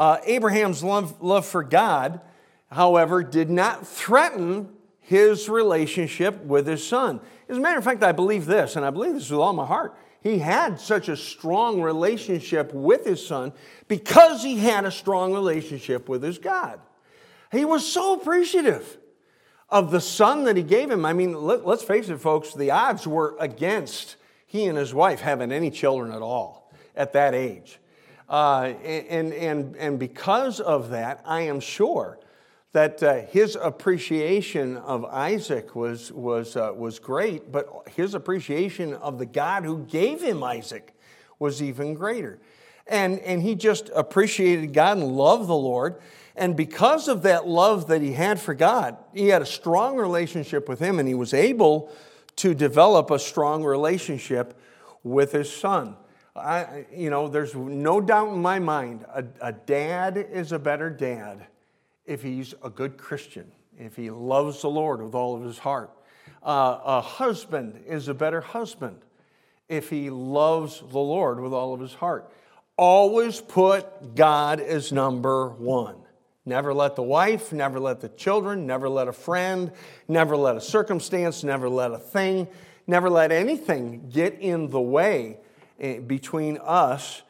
Uh, 0.00 0.16
Abraham's 0.24 0.82
love, 0.82 1.20
love 1.20 1.44
for 1.44 1.62
God, 1.62 2.22
however, 2.70 3.22
did 3.22 3.50
not 3.50 3.86
threaten 3.86 4.70
his 5.00 5.46
relationship 5.46 6.42
with 6.42 6.66
his 6.66 6.82
son. 6.86 7.20
As 7.50 7.58
a 7.58 7.60
matter 7.60 7.76
of 7.76 7.84
fact, 7.84 8.02
I 8.02 8.12
believe 8.12 8.46
this, 8.46 8.76
and 8.76 8.86
I 8.86 8.88
believe 8.88 9.12
this 9.12 9.28
with 9.28 9.40
all 9.40 9.52
my 9.52 9.66
heart. 9.66 9.94
He 10.22 10.38
had 10.38 10.80
such 10.80 11.10
a 11.10 11.16
strong 11.18 11.82
relationship 11.82 12.72
with 12.72 13.04
his 13.04 13.26
son 13.26 13.52
because 13.88 14.42
he 14.42 14.56
had 14.56 14.86
a 14.86 14.90
strong 14.90 15.34
relationship 15.34 16.08
with 16.08 16.22
his 16.22 16.38
God. 16.38 16.80
He 17.52 17.66
was 17.66 17.86
so 17.86 18.14
appreciative 18.14 18.96
of 19.68 19.90
the 19.90 20.00
son 20.00 20.44
that 20.44 20.56
he 20.56 20.62
gave 20.62 20.90
him. 20.90 21.04
I 21.04 21.12
mean, 21.12 21.34
let, 21.34 21.66
us 21.66 21.82
face 21.82 22.08
it, 22.08 22.16
folks, 22.16 22.54
the 22.54 22.70
odds 22.70 23.06
were 23.06 23.36
against 23.38 24.16
he 24.46 24.64
and 24.64 24.78
his 24.78 24.94
wife 24.94 25.20
having 25.20 25.52
any 25.52 25.70
children 25.70 26.10
at 26.10 26.22
all 26.22 26.72
at 26.96 27.12
that 27.12 27.34
age. 27.34 27.78
Uh, 28.30 28.74
and, 28.84 29.32
and, 29.32 29.76
and 29.76 29.98
because 29.98 30.60
of 30.60 30.90
that, 30.90 31.20
I 31.26 31.42
am 31.42 31.58
sure 31.58 32.20
that 32.72 33.02
uh, 33.02 33.22
his 33.22 33.56
appreciation 33.60 34.76
of 34.76 35.04
Isaac 35.04 35.74
was, 35.74 36.12
was, 36.12 36.54
uh, 36.56 36.72
was 36.76 37.00
great, 37.00 37.50
but 37.50 37.68
his 37.96 38.14
appreciation 38.14 38.94
of 38.94 39.18
the 39.18 39.26
God 39.26 39.64
who 39.64 39.84
gave 39.84 40.22
him 40.22 40.44
Isaac 40.44 40.94
was 41.40 41.60
even 41.60 41.94
greater. 41.94 42.38
And, 42.86 43.18
and 43.20 43.42
he 43.42 43.56
just 43.56 43.90
appreciated 43.96 44.72
God 44.72 44.98
and 44.98 45.08
loved 45.16 45.48
the 45.48 45.56
Lord. 45.56 46.00
And 46.36 46.56
because 46.56 47.08
of 47.08 47.22
that 47.22 47.48
love 47.48 47.88
that 47.88 48.00
he 48.00 48.12
had 48.12 48.40
for 48.40 48.54
God, 48.54 48.96
he 49.12 49.28
had 49.28 49.42
a 49.42 49.46
strong 49.46 49.96
relationship 49.96 50.68
with 50.68 50.78
him 50.78 51.00
and 51.00 51.08
he 51.08 51.14
was 51.14 51.34
able 51.34 51.90
to 52.36 52.54
develop 52.54 53.10
a 53.10 53.18
strong 53.18 53.64
relationship 53.64 54.56
with 55.02 55.32
his 55.32 55.52
son. 55.52 55.96
I, 56.36 56.86
you 56.94 57.10
know, 57.10 57.28
there's 57.28 57.54
no 57.54 58.00
doubt 58.00 58.28
in 58.28 58.40
my 58.40 58.58
mind 58.58 59.04
a, 59.12 59.24
a 59.40 59.52
dad 59.52 60.16
is 60.16 60.52
a 60.52 60.58
better 60.58 60.88
dad 60.88 61.46
if 62.06 62.22
he's 62.22 62.54
a 62.62 62.70
good 62.70 62.96
Christian, 62.96 63.50
if 63.78 63.96
he 63.96 64.10
loves 64.10 64.62
the 64.62 64.70
Lord 64.70 65.02
with 65.02 65.14
all 65.14 65.36
of 65.36 65.42
his 65.42 65.58
heart. 65.58 65.90
Uh, 66.42 66.78
a 66.84 67.00
husband 67.00 67.82
is 67.86 68.08
a 68.08 68.14
better 68.14 68.40
husband 68.40 68.98
if 69.68 69.90
he 69.90 70.10
loves 70.10 70.80
the 70.80 70.98
Lord 70.98 71.40
with 71.40 71.52
all 71.52 71.74
of 71.74 71.80
his 71.80 71.94
heart. 71.94 72.30
Always 72.76 73.40
put 73.40 74.14
God 74.14 74.60
as 74.60 74.90
number 74.90 75.50
one. 75.50 75.96
Never 76.46 76.72
let 76.72 76.96
the 76.96 77.02
wife, 77.02 77.52
never 77.52 77.78
let 77.78 78.00
the 78.00 78.08
children, 78.08 78.66
never 78.66 78.88
let 78.88 79.06
a 79.06 79.12
friend, 79.12 79.70
never 80.08 80.36
let 80.36 80.56
a 80.56 80.60
circumstance, 80.60 81.44
never 81.44 81.68
let 81.68 81.92
a 81.92 81.98
thing, 81.98 82.48
never 82.86 83.10
let 83.10 83.30
anything 83.30 84.08
get 84.10 84.38
in 84.40 84.70
the 84.70 84.80
way 84.80 85.38
between 86.06 86.58
us 86.58 87.22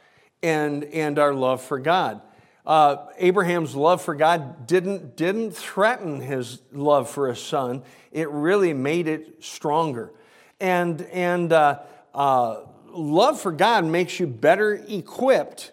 and, 0.42 0.84
and 0.84 1.18
our 1.18 1.34
love 1.34 1.62
for 1.62 1.78
God. 1.78 2.20
Uh, 2.66 3.06
Abraham's 3.18 3.74
love 3.74 4.02
for 4.02 4.14
God 4.14 4.66
didn't, 4.66 5.16
didn't 5.16 5.52
threaten 5.52 6.20
his 6.20 6.60
love 6.72 7.08
for 7.08 7.28
his 7.28 7.42
son, 7.42 7.82
it 8.12 8.28
really 8.30 8.72
made 8.72 9.08
it 9.08 9.42
stronger. 9.42 10.12
And, 10.60 11.00
and 11.02 11.52
uh, 11.52 11.80
uh, 12.14 12.60
love 12.88 13.40
for 13.40 13.52
God 13.52 13.84
makes 13.84 14.20
you 14.20 14.26
better 14.26 14.74
equipped 14.86 15.72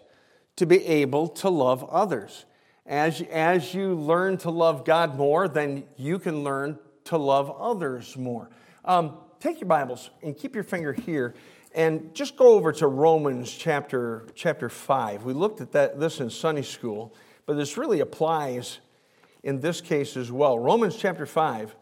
to 0.56 0.66
be 0.66 0.84
able 0.86 1.28
to 1.28 1.50
love 1.50 1.84
others. 1.84 2.46
As, 2.86 3.20
as 3.20 3.74
you 3.74 3.94
learn 3.94 4.38
to 4.38 4.50
love 4.50 4.84
God 4.84 5.16
more, 5.16 5.46
then 5.46 5.84
you 5.96 6.18
can 6.18 6.42
learn 6.42 6.78
to 7.04 7.18
love 7.18 7.50
others 7.60 8.16
more. 8.16 8.48
Um, 8.84 9.18
take 9.40 9.60
your 9.60 9.68
Bibles 9.68 10.10
and 10.22 10.36
keep 10.36 10.54
your 10.54 10.64
finger 10.64 10.94
here 10.94 11.34
and 11.74 12.14
just 12.14 12.36
go 12.36 12.54
over 12.54 12.72
to 12.72 12.86
Romans 12.86 13.50
chapter, 13.50 14.26
chapter 14.34 14.68
5. 14.68 15.24
We 15.24 15.32
looked 15.32 15.60
at 15.60 15.72
that, 15.72 16.00
this 16.00 16.20
in 16.20 16.30
Sunday 16.30 16.62
school, 16.62 17.14
but 17.46 17.56
this 17.56 17.76
really 17.76 18.00
applies 18.00 18.78
in 19.42 19.60
this 19.60 19.80
case 19.80 20.16
as 20.16 20.32
well. 20.32 20.58
Romans 20.58 20.96
chapter 20.96 21.26
5. 21.26 21.74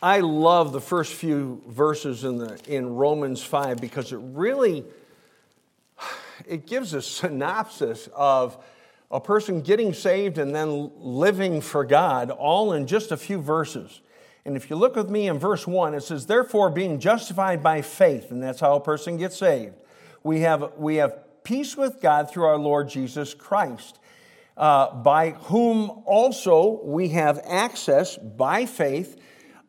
I 0.00 0.20
love 0.20 0.72
the 0.72 0.80
first 0.80 1.12
few 1.14 1.60
verses 1.66 2.22
in, 2.22 2.38
the, 2.38 2.60
in 2.68 2.94
Romans 2.94 3.42
5 3.42 3.80
because 3.80 4.12
it 4.12 4.20
really 4.22 4.84
it 6.46 6.66
gives 6.66 6.94
a 6.94 7.02
synopsis 7.02 8.08
of 8.14 8.62
a 9.10 9.20
person 9.20 9.62
getting 9.62 9.92
saved 9.94 10.38
and 10.38 10.54
then 10.54 10.90
living 10.98 11.60
for 11.60 11.84
God 11.84 12.30
all 12.30 12.72
in 12.72 12.86
just 12.86 13.10
a 13.10 13.16
few 13.16 13.40
verses. 13.40 14.00
And 14.44 14.56
if 14.56 14.70
you 14.70 14.76
look 14.76 14.96
with 14.96 15.10
me 15.10 15.28
in 15.28 15.38
verse 15.38 15.66
1, 15.66 15.94
it 15.94 16.02
says, 16.02 16.26
Therefore, 16.26 16.70
being 16.70 17.00
justified 17.00 17.62
by 17.62 17.82
faith, 17.82 18.30
and 18.30 18.42
that's 18.42 18.60
how 18.60 18.76
a 18.76 18.80
person 18.80 19.16
gets 19.16 19.36
saved, 19.36 19.74
we 20.22 20.40
have, 20.40 20.72
we 20.76 20.96
have 20.96 21.18
peace 21.42 21.76
with 21.76 22.00
God 22.00 22.30
through 22.30 22.44
our 22.44 22.58
Lord 22.58 22.88
Jesus 22.88 23.34
Christ, 23.34 23.98
uh, 24.56 24.94
by 24.94 25.30
whom 25.30 25.90
also 26.04 26.80
we 26.82 27.10
have 27.10 27.40
access 27.44 28.16
by 28.16 28.66
faith 28.66 29.18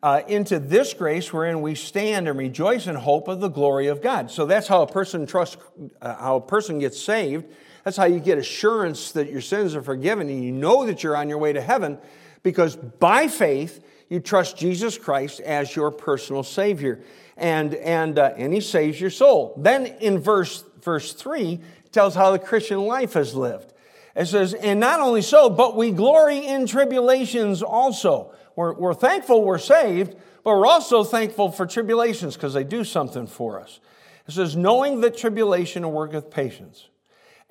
uh, 0.02 0.22
into 0.28 0.58
this 0.58 0.94
grace 0.94 1.32
wherein 1.32 1.60
we 1.60 1.74
stand 1.74 2.26
and 2.28 2.38
rejoice 2.38 2.86
in 2.86 2.96
hope 2.96 3.28
of 3.28 3.40
the 3.40 3.48
glory 3.48 3.86
of 3.86 4.02
God. 4.02 4.30
So 4.30 4.46
that's 4.46 4.66
how 4.66 4.82
a 4.82 4.86
person 4.86 5.26
trusts, 5.26 5.58
uh, 6.00 6.14
how 6.16 6.36
a 6.36 6.40
person 6.40 6.78
gets 6.78 7.00
saved. 7.00 7.46
That's 7.84 7.96
how 7.96 8.04
you 8.04 8.20
get 8.20 8.38
assurance 8.38 9.12
that 9.12 9.30
your 9.30 9.40
sins 9.40 9.74
are 9.74 9.82
forgiven 9.82 10.28
and 10.28 10.44
you 10.44 10.52
know 10.52 10.86
that 10.86 11.02
you're 11.02 11.16
on 11.16 11.28
your 11.28 11.38
way 11.38 11.52
to 11.52 11.60
heaven 11.60 11.98
because 12.42 12.76
by 12.76 13.28
faith 13.28 13.84
you 14.08 14.20
trust 14.20 14.56
Jesus 14.56 14.98
Christ 14.98 15.40
as 15.40 15.74
your 15.74 15.90
personal 15.90 16.42
Savior. 16.42 17.00
And, 17.36 17.74
and, 17.74 18.18
uh, 18.18 18.34
and 18.36 18.52
He 18.52 18.60
saves 18.60 19.00
your 19.00 19.10
soul. 19.10 19.54
Then 19.56 19.86
in 19.86 20.18
verse, 20.18 20.62
verse 20.82 21.14
3, 21.14 21.54
it 21.84 21.92
tells 21.92 22.14
how 22.14 22.32
the 22.32 22.38
Christian 22.38 22.80
life 22.80 23.16
is 23.16 23.34
lived. 23.34 23.72
It 24.14 24.26
says, 24.26 24.52
And 24.52 24.78
not 24.78 25.00
only 25.00 25.22
so, 25.22 25.48
but 25.48 25.76
we 25.76 25.90
glory 25.90 26.44
in 26.46 26.66
tribulations 26.66 27.62
also 27.62 28.34
we're, 28.60 28.74
we're 28.74 28.94
thankful 28.94 29.42
we're 29.42 29.56
saved, 29.56 30.14
but 30.44 30.50
we're 30.50 30.66
also 30.66 31.02
thankful 31.02 31.50
for 31.50 31.66
tribulations 31.66 32.34
because 32.34 32.52
they 32.52 32.62
do 32.62 32.84
something 32.84 33.26
for 33.26 33.58
us. 33.58 33.80
It 34.28 34.32
says, 34.32 34.54
knowing 34.54 35.00
that 35.00 35.16
tribulation 35.16 35.90
worketh 35.90 36.30
patience, 36.30 36.88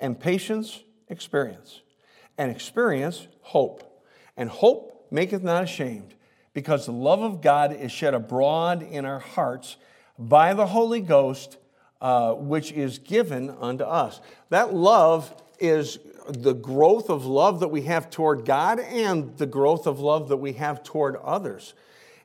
and 0.00 0.18
patience, 0.18 0.82
experience, 1.08 1.80
and 2.38 2.50
experience, 2.50 3.28
hope. 3.42 4.02
And 4.36 4.48
hope 4.48 5.06
maketh 5.10 5.42
not 5.42 5.64
ashamed, 5.64 6.14
because 6.54 6.86
the 6.86 6.92
love 6.92 7.22
of 7.22 7.42
God 7.42 7.72
is 7.74 7.92
shed 7.92 8.14
abroad 8.14 8.82
in 8.82 9.04
our 9.04 9.18
hearts 9.18 9.76
by 10.18 10.54
the 10.54 10.66
Holy 10.66 11.00
Ghost, 11.00 11.58
uh, 12.00 12.32
which 12.32 12.72
is 12.72 12.98
given 12.98 13.50
unto 13.60 13.84
us. 13.84 14.20
That 14.48 14.72
love 14.72 15.34
is 15.58 15.98
the 16.28 16.54
growth 16.54 17.10
of 17.10 17.26
love 17.26 17.60
that 17.60 17.68
we 17.68 17.82
have 17.82 18.10
toward 18.10 18.44
God 18.44 18.80
and 18.80 19.36
the 19.36 19.46
growth 19.46 19.86
of 19.86 20.00
love 20.00 20.28
that 20.28 20.38
we 20.38 20.54
have 20.54 20.82
toward 20.82 21.16
others. 21.16 21.74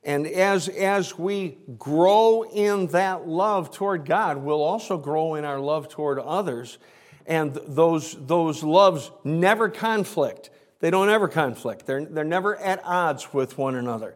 And 0.04 0.28
as, 0.28 0.70
as 0.70 1.18
we 1.18 1.58
grow 1.80 2.44
in 2.44 2.88
that 2.88 3.28
love 3.28 3.72
toward 3.72 4.06
God, 4.06 4.38
we'll 4.38 4.62
also 4.62 4.98
grow 4.98 5.34
in 5.36 5.44
our 5.44 5.60
love 5.60 5.90
toward 5.90 6.20
others. 6.20 6.78
And 7.26 7.54
those, 7.54 8.16
those 8.28 8.64
loves 8.64 9.12
never 9.24 9.70
conflict. 9.70 10.50
They 10.80 10.92
don't 10.92 11.10
ever 11.10 11.28
conflict, 11.28 11.86
they're, 11.86 12.06
they're 12.06 12.24
never 12.24 12.56
at 12.58 12.82
odds 12.84 13.34
with 13.34 13.58
one 13.58 13.76
another. 13.76 14.16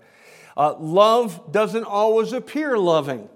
Uh, 0.56 0.76
love 0.78 1.52
doesn't 1.52 1.86
always 1.86 2.34
appear 2.34 2.78
loving. 2.78 3.30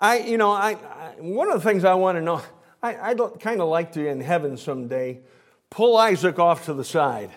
I, 0.00 0.18
you 0.20 0.38
know, 0.38 0.52
I, 0.52 0.70
I 0.70 1.14
one 1.18 1.50
of 1.50 1.54
the 1.54 1.68
things 1.68 1.84
I 1.84 1.94
want 1.94 2.16
to 2.16 2.22
know, 2.22 2.40
I, 2.82 2.96
I'd 2.96 3.18
kind 3.40 3.60
of 3.60 3.68
like 3.68 3.92
to 3.92 4.06
in 4.06 4.20
heaven 4.20 4.56
someday 4.56 5.20
pull 5.68 5.96
Isaac 5.96 6.38
off 6.38 6.66
to 6.66 6.74
the 6.74 6.84
side 6.84 7.30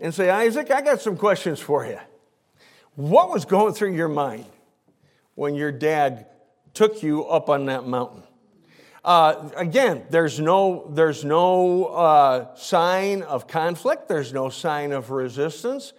and 0.00 0.12
say, 0.12 0.28
Isaac, 0.28 0.70
I 0.70 0.82
got 0.82 1.00
some 1.00 1.16
questions 1.16 1.60
for 1.60 1.86
you. 1.86 1.98
What 2.96 3.30
was 3.30 3.44
going 3.44 3.74
through 3.74 3.94
your 3.94 4.08
mind 4.08 4.46
when 5.34 5.54
your 5.54 5.70
dad 5.70 6.26
took 6.74 7.02
you 7.02 7.24
up 7.24 7.48
on 7.48 7.66
that 7.66 7.86
mountain? 7.86 8.22
Uh, 9.06 9.50
again, 9.56 10.04
there's 10.10 10.40
no, 10.40 10.90
there's 10.90 11.24
no 11.24 11.84
uh, 11.84 12.54
sign 12.56 13.22
of 13.22 13.46
conflict, 13.46 14.08
there's 14.08 14.32
no 14.32 14.48
sign 14.48 14.90
of 14.90 15.12
resistance. 15.12 15.92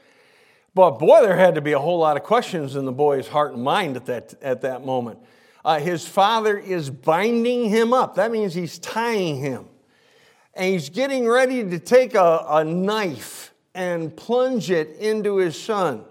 But 0.76 1.00
boy, 1.00 1.22
there 1.22 1.38
had 1.38 1.56
to 1.56 1.62
be 1.62 1.72
a 1.72 1.80
whole 1.80 2.00
lot 2.00 2.18
of 2.18 2.24
questions 2.24 2.76
in 2.76 2.84
the 2.84 2.92
boy's 2.92 3.30
heart 3.30 3.54
and 3.54 3.64
mind 3.64 3.96
at 3.96 4.06
that, 4.08 4.34
at 4.42 4.62
that 4.62 4.86
moment. 4.86 5.20
Uh, 5.64 5.80
his 5.80 6.06
father 6.06 6.58
is 6.58 6.90
binding 6.90 7.70
him 7.70 7.94
up. 7.94 8.16
That 8.16 8.30
means 8.30 8.54
he's 8.54 8.78
tying 8.78 9.38
him 9.38 9.68
and 10.54 10.74
he's 10.74 10.90
getting 10.90 11.26
ready 11.26 11.64
to 11.64 11.80
take 11.80 12.14
a, 12.14 12.46
a 12.50 12.64
knife 12.66 13.54
and 13.74 14.16
plunge 14.18 14.70
it 14.70 14.98
into 14.98 15.38
his 15.38 15.58
son. 15.58 16.04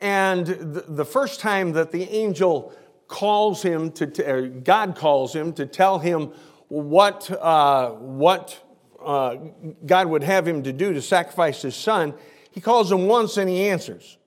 And 0.00 0.46
the, 0.46 0.84
the 0.86 1.04
first 1.04 1.40
time 1.40 1.72
that 1.72 1.90
the 1.90 2.04
angel 2.04 2.72
calls 3.08 3.62
him 3.62 3.92
to, 3.92 4.60
God 4.64 4.96
calls 4.96 5.34
him 5.34 5.52
to 5.54 5.66
tell 5.66 5.98
him 5.98 6.32
what, 6.68 7.30
uh, 7.30 7.90
what 7.90 8.60
uh, 9.04 9.36
God 9.84 10.08
would 10.08 10.24
have 10.24 10.48
him 10.48 10.62
to 10.62 10.72
do 10.72 10.92
to 10.92 11.02
sacrifice 11.02 11.62
his 11.62 11.76
son, 11.76 12.14
he 12.50 12.60
calls 12.60 12.90
him 12.90 13.06
once 13.06 13.36
and 13.36 13.48
he 13.48 13.68
answers. 13.68 14.18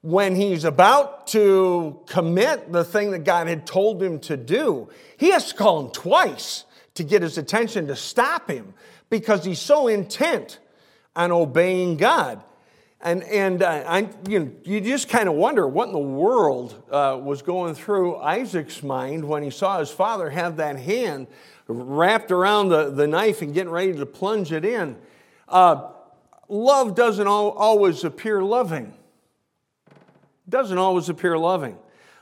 When 0.00 0.34
he's 0.34 0.64
about 0.64 1.28
to 1.28 2.00
commit 2.06 2.72
the 2.72 2.84
thing 2.84 3.12
that 3.12 3.20
God 3.20 3.46
had 3.46 3.66
told 3.66 4.02
him 4.02 4.18
to 4.20 4.36
do, 4.36 4.88
he 5.16 5.30
has 5.30 5.50
to 5.50 5.54
call 5.54 5.86
him 5.86 5.92
twice 5.92 6.64
to 6.94 7.04
get 7.04 7.22
his 7.22 7.38
attention 7.38 7.86
to 7.86 7.96
stop 7.96 8.50
him 8.50 8.74
because 9.10 9.44
he's 9.44 9.60
so 9.60 9.88
intent 9.88 10.58
on 11.14 11.30
obeying 11.30 11.96
God. 11.96 12.42
And, 13.02 13.24
and 13.24 13.64
uh, 13.64 13.84
I, 13.86 14.08
you, 14.28 14.38
know, 14.38 14.50
you 14.62 14.80
just 14.80 15.08
kind 15.08 15.28
of 15.28 15.34
wonder 15.34 15.66
what 15.66 15.88
in 15.88 15.92
the 15.92 15.98
world 15.98 16.80
uh, 16.88 17.18
was 17.20 17.42
going 17.42 17.74
through 17.74 18.16
Isaac's 18.18 18.80
mind 18.80 19.24
when 19.24 19.42
he 19.42 19.50
saw 19.50 19.80
his 19.80 19.90
father 19.90 20.30
have 20.30 20.58
that 20.58 20.78
hand 20.78 21.26
wrapped 21.66 22.30
around 22.30 22.68
the, 22.68 22.90
the 22.90 23.08
knife 23.08 23.42
and 23.42 23.52
getting 23.52 23.72
ready 23.72 23.92
to 23.94 24.06
plunge 24.06 24.52
it 24.52 24.64
in. 24.64 24.96
Uh, 25.48 25.88
love 26.48 26.94
doesn't 26.94 27.26
al- 27.26 27.50
always 27.50 28.04
appear 28.04 28.40
loving. 28.40 28.94
Doesn't 30.48 30.78
always 30.78 31.08
appear 31.08 31.36
loving. 31.36 31.76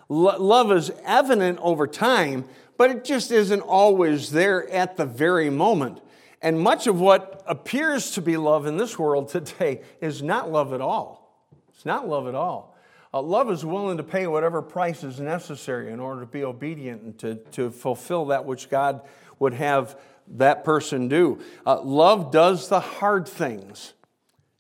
Lo- 0.09 0.39
love 0.39 0.73
is 0.73 0.91
evident 1.05 1.59
over 1.61 1.87
time, 1.87 2.47
but 2.79 2.91
it 2.91 3.05
just 3.05 3.31
isn't 3.31 3.61
always 3.61 4.31
there 4.31 4.67
at 4.71 4.97
the 4.97 5.05
very 5.05 5.51
moment. 5.51 6.01
And 6.43 6.59
much 6.59 6.87
of 6.87 7.01
what 7.01 7.43
appears 7.47 8.13
to 8.13 8.23
be 8.23 8.37
love 8.37 8.67
in 8.67 8.77
this 8.77 8.99
world 8.99 9.29
today 9.29 9.83
is 10.01 10.23
not 10.23 10.51
love 10.51 10.73
at 10.73 10.81
all. 10.81 11.47
It's 11.69 11.85
not 11.85 12.09
love 12.09 12.27
at 12.27 12.35
all. 12.35 12.77
Uh, 13.13 13.21
love 13.21 13.51
is 13.51 13.65
willing 13.65 13.97
to 13.97 14.05
pay 14.05 14.27
whatever 14.27 14.63
price 14.63 15.03
is 15.03 15.19
necessary 15.19 15.93
in 15.93 15.99
order 15.99 16.21
to 16.21 16.27
be 16.27 16.45
obedient 16.45 17.03
and 17.03 17.19
to, 17.19 17.35
to 17.53 17.71
fulfill 17.71 18.27
that 18.27 18.45
which 18.45 18.71
God 18.71 19.03
would 19.39 19.55
have 19.55 19.99
that 20.29 20.65
person 20.65 21.09
do. 21.09 21.41
Uh, 21.67 21.81
love 21.81 22.31
does 22.31 22.69
the 22.69 22.81
hard 22.81 23.29
things 23.29 23.95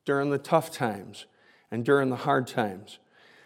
during 0.04 0.30
the 0.30 0.38
tough 0.38 0.72
times 0.72 1.26
and 1.70 1.84
during 1.84 2.10
the 2.10 2.16
hard 2.16 2.48
times. 2.48 2.98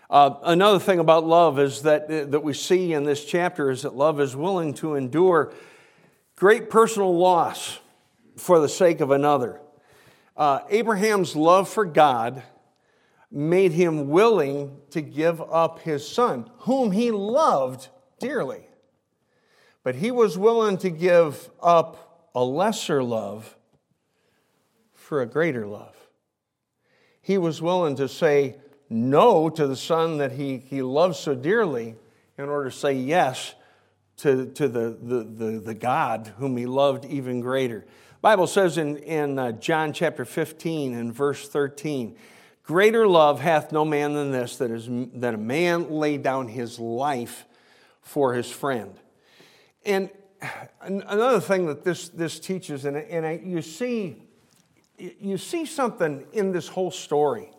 Uh, 0.08 0.36
another 0.44 0.78
thing 0.78 0.98
about 0.98 1.26
love 1.26 1.58
is 1.58 1.82
that, 1.82 2.04
uh, 2.04 2.24
that 2.24 2.42
we 2.42 2.54
see 2.54 2.94
in 2.94 3.04
this 3.04 3.24
chapter 3.24 3.70
is 3.70 3.82
that 3.82 3.94
love 3.94 4.20
is 4.20 4.34
willing 4.34 4.72
to 4.72 4.94
endure 4.94 5.52
great 6.36 6.70
personal 6.70 7.14
loss 7.16 7.78
for 8.36 8.60
the 8.60 8.68
sake 8.68 9.00
of 9.00 9.10
another. 9.10 9.60
Uh, 10.36 10.60
Abraham's 10.68 11.36
love 11.36 11.68
for 11.68 11.84
God 11.84 12.42
made 13.30 13.72
him 13.72 14.08
willing 14.08 14.76
to 14.90 15.00
give 15.00 15.40
up 15.40 15.80
his 15.80 16.06
son, 16.08 16.50
whom 16.58 16.92
he 16.92 17.10
loved 17.10 17.88
dearly. 18.18 18.68
But 19.82 19.96
he 19.96 20.10
was 20.10 20.38
willing 20.38 20.78
to 20.78 20.90
give 20.90 21.50
up 21.62 22.30
a 22.34 22.44
lesser 22.44 23.02
love 23.02 23.56
for 24.92 25.20
a 25.20 25.26
greater 25.26 25.66
love. 25.66 25.94
He 27.20 27.38
was 27.38 27.60
willing 27.60 27.96
to 27.96 28.08
say 28.08 28.56
no 28.88 29.50
to 29.50 29.66
the 29.66 29.76
son 29.76 30.18
that 30.18 30.32
he, 30.32 30.58
he 30.58 30.82
loved 30.82 31.16
so 31.16 31.34
dearly 31.34 31.96
in 32.38 32.48
order 32.48 32.70
to 32.70 32.76
say 32.76 32.94
yes 32.94 33.54
to, 34.18 34.46
to 34.52 34.68
the, 34.68 34.96
the, 35.00 35.24
the, 35.24 35.60
the 35.60 35.74
God 35.74 36.32
whom 36.38 36.56
he 36.56 36.66
loved 36.66 37.04
even 37.04 37.40
greater. 37.40 37.84
Bible 38.24 38.46
says 38.46 38.78
in, 38.78 38.96
in 38.96 39.38
uh, 39.38 39.52
John 39.52 39.92
chapter 39.92 40.24
15 40.24 40.94
and 40.94 41.12
verse 41.12 41.46
13, 41.46 42.16
Greater 42.62 43.06
love 43.06 43.38
hath 43.38 43.70
no 43.70 43.84
man 43.84 44.14
than 44.14 44.30
this, 44.30 44.56
that, 44.56 44.70
is, 44.70 44.88
that 45.16 45.34
a 45.34 45.36
man 45.36 45.90
lay 45.90 46.16
down 46.16 46.48
his 46.48 46.78
life 46.78 47.44
for 48.00 48.32
his 48.32 48.50
friend. 48.50 48.98
And 49.84 50.08
another 50.80 51.38
thing 51.38 51.66
that 51.66 51.84
this, 51.84 52.08
this 52.08 52.40
teaches, 52.40 52.86
and, 52.86 52.96
and 52.96 53.26
I, 53.26 53.42
you, 53.44 53.60
see, 53.60 54.22
you 54.96 55.36
see 55.36 55.66
something 55.66 56.26
in 56.32 56.50
this 56.50 56.68
whole 56.68 56.90
story. 56.90 57.50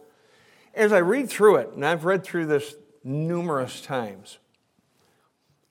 As 0.74 0.92
I 0.92 0.98
read 0.98 1.30
through 1.30 1.58
it, 1.58 1.74
and 1.76 1.86
I've 1.86 2.06
read 2.06 2.24
through 2.24 2.48
this 2.48 2.74
numerous 3.04 3.82
times, 3.82 4.40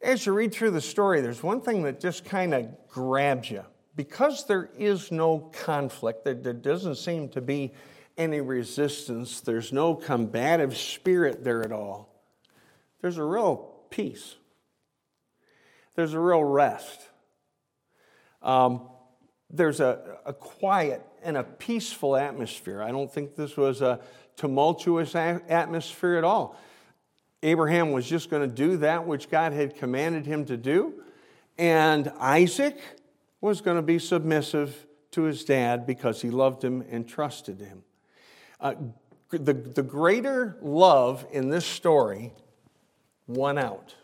as 0.01 0.25
you 0.25 0.35
read 0.35 0.55
through 0.55 0.71
the 0.71 0.81
story, 0.81 1.21
there's 1.21 1.43
one 1.43 1.63
thing 1.63 1.83
that 1.83 1.99
just 1.99 2.25
kind 2.25 2.55
of 2.55 2.69
grabs 2.89 3.51
you. 3.51 3.65
Because 3.97 4.47
there 4.47 4.71
is 4.77 5.13
no 5.13 5.39
conflict, 5.39 6.25
there, 6.25 6.35
there 6.35 6.53
doesn't 6.53 6.97
seem 6.97 7.29
to 7.31 7.41
be 7.41 7.73
any 8.17 8.41
resistance, 8.41 9.41
there's 9.41 9.73
no 9.73 9.95
combative 9.95 10.77
spirit 10.77 11.45
there 11.45 11.63
at 11.63 11.73
all. 11.73 12.09
There's 13.01 13.19
a 13.19 13.25
real 13.25 13.57
peace, 13.91 14.37
there's 15.95 16.15
a 16.15 16.21
real 16.21 16.45
rest. 16.45 17.09
Um, 18.43 18.89
there's 19.51 19.81
a, 19.81 20.19
a 20.27 20.33
quiet 20.33 21.03
and 21.23 21.37
a 21.37 21.45
peaceful 21.45 22.17
atmosphere. 22.17 22.83
I 22.83 22.91
don't 22.91 23.11
think 23.11 23.37
this 23.37 23.57
was 23.57 23.81
a 23.81 24.01
tumultuous 24.37 25.15
atmosphere 25.15 26.17
at 26.17 26.25
all. 26.25 26.59
Abraham 27.43 27.93
was 27.93 28.07
just 28.07 28.31
going 28.31 28.49
to 28.49 28.55
do 28.55 28.79
that 28.79 29.07
which 29.07 29.31
God 29.31 29.53
had 29.53 29.77
commanded 29.77 30.27
him 30.27 30.45
to 30.47 30.57
do. 30.57 30.95
And 31.57 32.11
Isaac 32.19 32.79
was 33.45 33.61
going 33.61 33.77
to 33.77 33.83
be 33.83 33.99
submissive 33.99 34.87
to 35.11 35.25
his 35.25 35.45
dad 35.45 35.87
because 35.87 36.23
he 36.23 36.31
loved 36.31 36.65
him 36.65 36.83
and 36.91 37.07
trusted 37.07 37.61
him. 37.61 37.83
Uh, 38.59 38.75
the, 39.29 39.53
the 39.53 39.83
greater 39.83 40.57
love 40.63 41.27
in 41.31 41.51
this 41.51 41.67
story 41.67 42.33
won 43.27 43.59
out. 43.59 43.95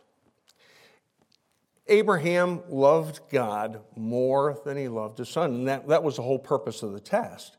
Abraham 1.87 2.61
loved 2.69 3.21
God 3.31 3.81
more 3.97 4.61
than 4.67 4.77
he 4.77 4.89
loved 4.89 5.17
his 5.17 5.31
son. 5.31 5.55
And 5.55 5.69
that, 5.69 5.89
that 5.89 6.03
was 6.03 6.17
the 6.17 6.23
whole 6.23 6.39
purpose 6.39 6.83
of 6.83 6.93
the 6.93 7.01
test, 7.01 7.57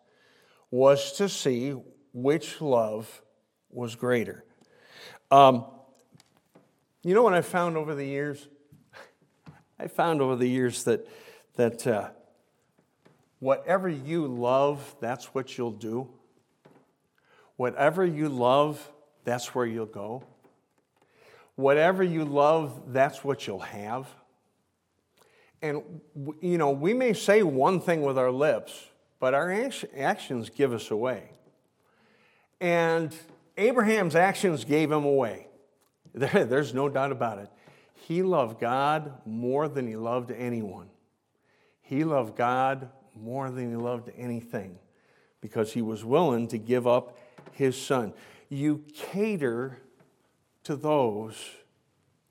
was 0.70 1.14
to 1.14 1.28
see 1.28 1.72
which 2.14 2.62
love 2.62 3.24
was 3.72 3.96
greater. 3.96 4.46
Um, 5.32 5.66
you 7.02 7.16
know 7.16 7.24
what 7.24 7.34
I 7.34 7.42
found 7.42 7.76
over 7.76 7.96
the 7.96 8.06
years? 8.06 8.48
I 9.80 9.88
found 9.88 10.22
over 10.22 10.36
the 10.36 10.48
years 10.48 10.84
that, 10.84 11.08
that 11.62 11.86
uh, 11.86 12.10
whatever 13.38 13.88
you 13.88 14.26
love, 14.26 14.96
that's 15.00 15.26
what 15.26 15.60
you'll 15.60 15.70
do. 15.70 16.10
Whatever 17.56 18.04
you 18.04 18.30
love, 18.30 18.92
that's 19.26 19.54
where 19.54 19.68
you'll 19.68 19.86
go. 19.86 20.24
Whatever 21.58 22.02
you 22.02 22.26
love, 22.26 22.82
that's 22.88 23.24
what 23.24 23.46
you'll 23.46 23.60
have. 23.60 24.08
And, 25.62 25.84
you 26.42 26.58
know, 26.58 26.72
we 26.72 26.96
may 26.96 27.14
say 27.14 27.44
one 27.44 27.80
thing 27.80 28.02
with 28.02 28.18
our 28.18 28.32
lips, 28.32 28.88
but 29.20 29.36
our 29.36 29.52
actions 29.96 30.50
give 30.50 30.74
us 30.74 30.90
away. 30.90 31.30
And 32.60 33.16
Abraham's 33.56 34.16
actions 34.16 34.66
gave 34.66 34.92
him 34.92 35.06
away. 35.06 35.48
There, 36.14 36.44
there's 36.44 36.74
no 36.74 36.90
doubt 36.90 37.14
about 37.14 37.38
it. 37.38 37.50
He 37.94 38.22
loved 38.22 38.60
God 38.60 39.14
more 39.26 39.70
than 39.70 39.88
he 39.88 39.96
loved 39.96 40.30
anyone. 40.30 40.90
He 41.92 42.06
loved 42.06 42.38
God 42.38 42.88
more 43.22 43.52
than 43.52 43.70
he 43.70 43.76
loved 43.76 44.10
anything 44.18 44.80
because 45.42 45.74
he 45.74 45.82
was 45.82 46.06
willing 46.06 46.48
to 46.48 46.58
give 46.58 46.88
up 46.88 47.20
his 47.52 47.76
son. 47.76 48.14
You 48.48 48.86
cater 48.94 49.78
to 50.64 50.78
those 50.78 51.36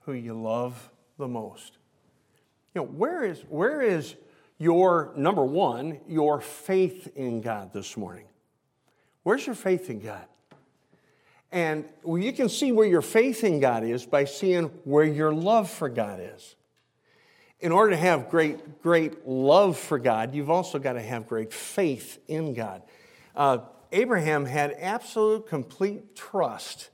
who 0.01 0.15
you 0.15 0.33
love 0.33 0.91
the 1.19 1.29
most. 1.29 1.77
You 2.75 2.81
know, 2.81 2.87
where 2.87 3.23
is, 3.23 3.43
where 3.51 3.83
is 3.83 4.17
your, 4.57 5.13
number 5.15 5.45
one, 5.45 6.01
your 6.09 6.41
faith 6.41 7.13
in 7.15 7.43
God 7.43 7.75
this 7.75 7.99
morning? 7.99 8.29
Where's 9.25 9.45
your 9.45 9.55
faith 9.55 9.91
in 9.91 10.01
God? 10.01 10.25
And 11.53 11.85
you 12.07 12.33
can 12.33 12.49
see 12.49 12.73
where 12.73 12.87
your 12.87 13.03
faith 13.03 13.45
in 13.45 13.61
God 13.61 13.85
is 13.85 14.07
by 14.07 14.25
seeing 14.25 14.69
where 14.85 15.05
your 15.05 15.35
love 15.35 15.69
for 15.69 15.91
God 15.91 16.19
is. 16.19 16.57
In 17.61 17.73
order 17.73 17.91
to 17.91 17.97
have 17.97 18.31
great, 18.31 18.83
great 18.83 19.27
love 19.27 19.79
for 19.79 19.99
God, 19.99 20.35
you've 20.35 20.51
also 20.51 20.79
got 20.79 20.95
to 20.95 21.03
have 21.03 21.29
great 21.29 21.53
faith 21.53 22.19
in 22.27 22.55
God. 22.55 22.83
Uh, 23.37 23.59
Abraham 23.93 24.47
had 24.47 24.75
absolute, 24.79 25.47
complete 25.47 26.15
trust 26.17 26.91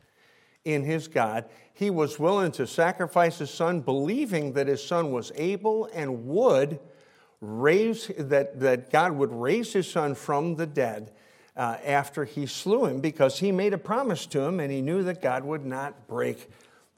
in 0.64 0.82
his 0.82 1.08
God. 1.08 1.44
He 1.72 1.90
was 1.90 2.18
willing 2.18 2.52
to 2.52 2.66
sacrifice 2.66 3.38
his 3.38 3.50
son, 3.50 3.80
believing 3.80 4.54
that 4.54 4.66
his 4.66 4.84
son 4.84 5.12
was 5.12 5.30
able 5.36 5.88
and 5.94 6.26
would 6.26 6.80
raise, 7.40 8.10
that, 8.18 8.58
that 8.60 8.90
God 8.90 9.12
would 9.12 9.32
raise 9.32 9.72
his 9.72 9.88
son 9.88 10.14
from 10.14 10.56
the 10.56 10.66
dead 10.66 11.12
uh, 11.56 11.76
after 11.84 12.24
he 12.24 12.46
slew 12.46 12.86
him 12.86 13.00
because 13.00 13.38
he 13.38 13.52
made 13.52 13.72
a 13.72 13.78
promise 13.78 14.26
to 14.26 14.40
him 14.40 14.58
and 14.58 14.72
he 14.72 14.80
knew 14.80 15.02
that 15.04 15.22
God 15.22 15.44
would 15.44 15.64
not 15.64 16.08
break 16.08 16.50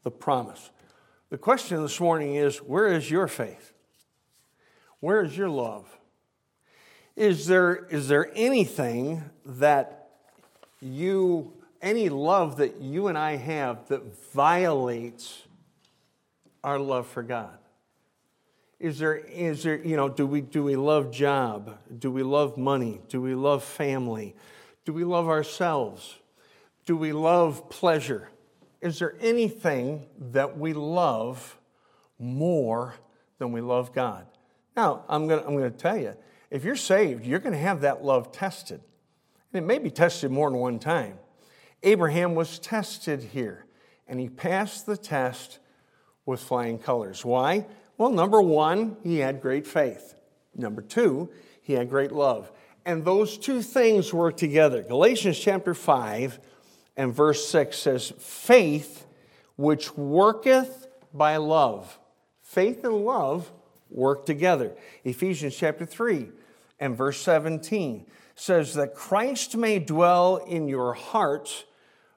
the 0.02 0.10
promise. 0.10 0.70
The 1.30 1.38
question 1.38 1.82
this 1.82 2.00
morning 2.00 2.36
is 2.36 2.58
where 2.58 2.86
is 2.86 3.10
your 3.10 3.28
faith? 3.28 3.74
Where 5.00 5.22
is 5.22 5.36
your 5.36 5.50
love? 5.50 5.86
Is 7.16 7.46
there, 7.46 7.86
is 7.90 8.08
there 8.08 8.30
anything 8.34 9.22
that 9.44 10.08
you, 10.80 11.52
any 11.82 12.08
love 12.08 12.56
that 12.56 12.80
you 12.80 13.08
and 13.08 13.18
I 13.18 13.36
have 13.36 13.88
that 13.88 14.32
violates 14.32 15.42
our 16.64 16.78
love 16.78 17.06
for 17.06 17.22
God? 17.22 17.58
Is 18.80 18.98
there, 18.98 19.16
is 19.16 19.64
there, 19.64 19.76
you 19.76 19.96
know, 19.96 20.08
do 20.08 20.26
we, 20.26 20.40
do 20.40 20.62
we 20.62 20.76
love 20.76 21.10
job? 21.10 21.78
Do 21.98 22.10
we 22.10 22.22
love 22.22 22.56
money? 22.56 23.00
Do 23.08 23.20
we 23.20 23.34
love 23.34 23.64
family? 23.64 24.34
Do 24.84 24.92
we 24.94 25.04
love 25.04 25.28
ourselves? 25.28 26.14
Do 26.86 26.96
we 26.96 27.12
love 27.12 27.68
pleasure? 27.68 28.30
Is 28.80 28.98
there 28.98 29.14
anything 29.20 30.06
that 30.18 30.56
we 30.58 30.72
love 30.72 31.58
more 32.18 32.94
than 33.38 33.52
we 33.52 33.60
love 33.60 33.92
God? 33.92 34.26
Now, 34.76 35.04
I'm 35.08 35.26
going 35.26 35.44
I'm 35.44 35.58
to 35.58 35.70
tell 35.70 35.96
you, 35.96 36.14
if 36.50 36.64
you're 36.64 36.76
saved, 36.76 37.26
you're 37.26 37.40
going 37.40 37.52
to 37.52 37.58
have 37.58 37.80
that 37.80 38.04
love 38.04 38.32
tested. 38.32 38.80
And 39.52 39.62
it 39.62 39.66
may 39.66 39.78
be 39.78 39.90
tested 39.90 40.30
more 40.30 40.50
than 40.50 40.60
one 40.60 40.78
time. 40.78 41.18
Abraham 41.82 42.34
was 42.34 42.58
tested 42.58 43.22
here, 43.22 43.66
and 44.06 44.20
he 44.20 44.28
passed 44.28 44.86
the 44.86 44.96
test 44.96 45.58
with 46.26 46.40
flying 46.40 46.78
colors. 46.78 47.24
Why? 47.24 47.66
Well, 47.96 48.10
number 48.10 48.40
one, 48.40 48.96
he 49.02 49.18
had 49.18 49.40
great 49.40 49.66
faith. 49.66 50.14
Number 50.54 50.82
two, 50.82 51.30
he 51.62 51.72
had 51.72 51.90
great 51.90 52.12
love. 52.12 52.52
And 52.84 53.04
those 53.04 53.36
two 53.36 53.62
things 53.62 54.14
work 54.14 54.36
together. 54.36 54.82
Galatians 54.82 55.38
chapter 55.38 55.74
5 55.74 56.38
and 56.98 57.14
verse 57.14 57.46
6 57.48 57.78
says, 57.78 58.12
Faith 58.18 59.06
which 59.56 59.96
worketh 59.96 60.88
by 61.14 61.36
love. 61.36 61.98
Faith 62.42 62.84
and 62.84 63.06
love 63.06 63.50
work 63.88 64.26
together. 64.26 64.74
Ephesians 65.04 65.56
chapter 65.56 65.86
3 65.86 66.28
and 66.80 66.96
verse 66.96 67.20
17 67.20 68.04
says 68.34 68.74
that 68.74 68.94
Christ 68.94 69.56
may 69.56 69.78
dwell 69.78 70.36
in 70.38 70.68
your 70.68 70.92
hearts 70.92 71.64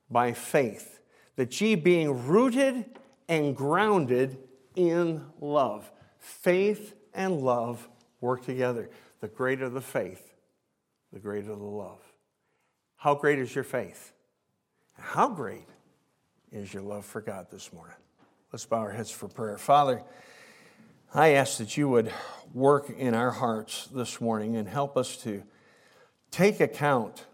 by 0.09 0.33
faith, 0.33 0.99
that 1.35 1.61
ye 1.61 1.75
being 1.75 2.27
rooted 2.27 2.85
and 3.29 3.55
grounded 3.55 4.37
in 4.75 5.23
love. 5.39 5.91
Faith 6.17 6.95
and 7.13 7.39
love 7.41 7.87
work 8.19 8.43
together. 8.45 8.89
The 9.19 9.27
greater 9.27 9.69
the 9.69 9.81
faith, 9.81 10.33
the 11.13 11.19
greater 11.19 11.55
the 11.55 11.63
love. 11.63 12.01
How 12.95 13.13
great 13.13 13.37
is 13.37 13.53
your 13.53 13.63
faith? 13.63 14.13
How 15.01 15.27
great 15.27 15.67
is 16.51 16.73
your 16.73 16.83
love 16.83 17.05
for 17.05 17.21
God 17.21 17.47
this 17.51 17.73
morning? 17.73 17.95
Let's 18.53 18.65
bow 18.65 18.77
our 18.77 18.91
heads 18.91 19.09
for 19.11 19.27
prayer. 19.27 19.57
Father, 19.57 20.03
I 21.13 21.29
ask 21.29 21.57
that 21.57 21.75
you 21.75 21.89
would 21.89 22.13
work 22.53 22.89
in 22.89 23.13
our 23.13 23.31
hearts 23.31 23.87
this 23.87 24.21
morning 24.21 24.55
and 24.55 24.67
help 24.67 24.95
us 24.95 25.17
to 25.23 25.43
take 26.29 26.59
account 26.59 27.25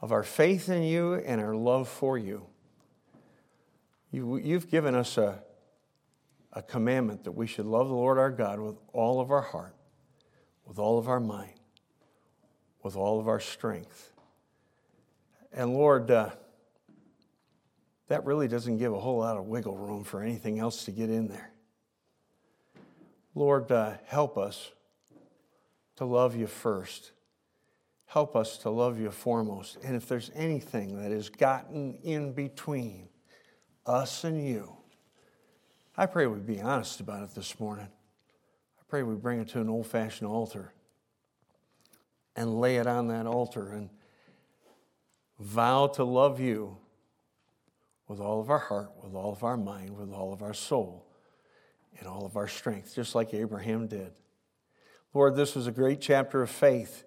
of 0.00 0.12
our 0.12 0.22
faith 0.22 0.68
in 0.68 0.82
you 0.82 1.14
and 1.14 1.40
our 1.40 1.56
love 1.56 1.88
for 1.88 2.18
you. 2.18 2.46
you 4.12 4.36
you've 4.36 4.70
given 4.70 4.94
us 4.94 5.16
a, 5.18 5.42
a 6.52 6.62
commandment 6.62 7.24
that 7.24 7.32
we 7.32 7.46
should 7.46 7.66
love 7.66 7.88
the 7.88 7.94
Lord 7.94 8.18
our 8.18 8.30
God 8.30 8.60
with 8.60 8.76
all 8.92 9.20
of 9.20 9.30
our 9.30 9.42
heart, 9.42 9.74
with 10.66 10.78
all 10.78 10.98
of 10.98 11.08
our 11.08 11.20
mind, 11.20 11.54
with 12.82 12.96
all 12.96 13.18
of 13.18 13.26
our 13.26 13.40
strength. 13.40 14.09
And 15.52 15.74
Lord, 15.74 16.10
uh, 16.10 16.30
that 18.08 18.24
really 18.24 18.48
doesn't 18.48 18.78
give 18.78 18.92
a 18.92 18.98
whole 18.98 19.18
lot 19.18 19.36
of 19.36 19.46
wiggle 19.46 19.76
room 19.76 20.04
for 20.04 20.22
anything 20.22 20.58
else 20.58 20.84
to 20.84 20.90
get 20.90 21.10
in 21.10 21.28
there. 21.28 21.52
Lord, 23.34 23.70
uh, 23.70 23.94
help 24.06 24.36
us 24.36 24.70
to 25.96 26.04
love 26.04 26.34
you 26.34 26.46
first. 26.46 27.12
Help 28.06 28.34
us 28.34 28.58
to 28.58 28.70
love 28.70 28.98
you 28.98 29.10
foremost. 29.10 29.78
And 29.84 29.94
if 29.94 30.08
there's 30.08 30.30
anything 30.34 31.00
that 31.00 31.12
has 31.12 31.28
gotten 31.28 31.98
in 32.02 32.32
between 32.32 33.08
us 33.86 34.24
and 34.24 34.44
you, 34.44 34.76
I 35.96 36.06
pray 36.06 36.26
we 36.26 36.40
be 36.40 36.60
honest 36.60 37.00
about 37.00 37.22
it 37.22 37.34
this 37.34 37.60
morning. 37.60 37.86
I 37.86 38.82
pray 38.88 39.02
we 39.04 39.14
bring 39.14 39.40
it 39.40 39.48
to 39.50 39.60
an 39.60 39.68
old 39.68 39.86
fashioned 39.86 40.28
altar 40.28 40.72
and 42.34 42.60
lay 42.60 42.76
it 42.76 42.86
on 42.86 43.08
that 43.08 43.26
altar 43.26 43.70
and 43.70 43.90
vow 45.40 45.86
to 45.86 46.04
love 46.04 46.38
you 46.38 46.76
with 48.06 48.20
all 48.20 48.40
of 48.40 48.50
our 48.50 48.58
heart, 48.58 48.90
with 49.02 49.14
all 49.14 49.32
of 49.32 49.42
our 49.42 49.56
mind, 49.56 49.96
with 49.96 50.12
all 50.12 50.32
of 50.32 50.42
our 50.42 50.54
soul 50.54 51.06
and 51.98 52.06
all 52.06 52.26
of 52.26 52.36
our 52.36 52.48
strength, 52.48 52.94
just 52.94 53.14
like 53.14 53.32
Abraham 53.32 53.86
did. 53.86 54.12
Lord, 55.14 55.34
this 55.34 55.54
was 55.54 55.66
a 55.66 55.72
great 55.72 56.00
chapter 56.00 56.42
of 56.42 56.50
faith, 56.50 57.04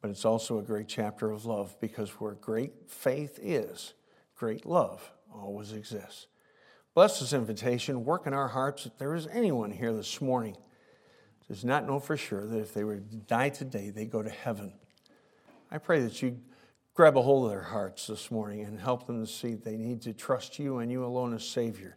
but 0.00 0.10
it's 0.10 0.24
also 0.24 0.58
a 0.58 0.62
great 0.62 0.88
chapter 0.88 1.30
of 1.30 1.44
love 1.44 1.74
because 1.80 2.10
where 2.20 2.32
great 2.32 2.72
faith 2.88 3.38
is, 3.42 3.94
great 4.36 4.66
love 4.66 5.12
always 5.34 5.72
exists. 5.72 6.26
Bless 6.94 7.20
this 7.20 7.32
invitation. 7.32 8.04
Work 8.04 8.26
in 8.26 8.34
our 8.34 8.48
hearts. 8.48 8.84
If 8.84 8.98
there 8.98 9.14
is 9.14 9.26
anyone 9.28 9.70
here 9.70 9.94
this 9.94 10.20
morning 10.20 10.56
does 11.48 11.64
not 11.64 11.86
know 11.86 11.98
for 11.98 12.16
sure 12.16 12.46
that 12.46 12.58
if 12.58 12.74
they 12.74 12.84
were 12.84 12.96
to 12.96 13.16
die 13.16 13.48
today, 13.48 13.90
they 13.90 14.04
go 14.04 14.22
to 14.22 14.30
heaven, 14.30 14.74
I 15.70 15.78
pray 15.78 16.00
that 16.00 16.20
you 16.20 16.38
grab 16.94 17.16
a 17.16 17.22
hold 17.22 17.46
of 17.46 17.50
their 17.50 17.62
hearts 17.62 18.06
this 18.06 18.30
morning 18.30 18.62
and 18.62 18.78
help 18.78 19.06
them 19.06 19.24
to 19.24 19.30
see 19.30 19.54
they 19.54 19.76
need 19.76 20.02
to 20.02 20.12
trust 20.12 20.58
you 20.58 20.78
and 20.78 20.90
you 20.90 21.04
alone 21.04 21.34
as 21.34 21.44
Savior. 21.44 21.96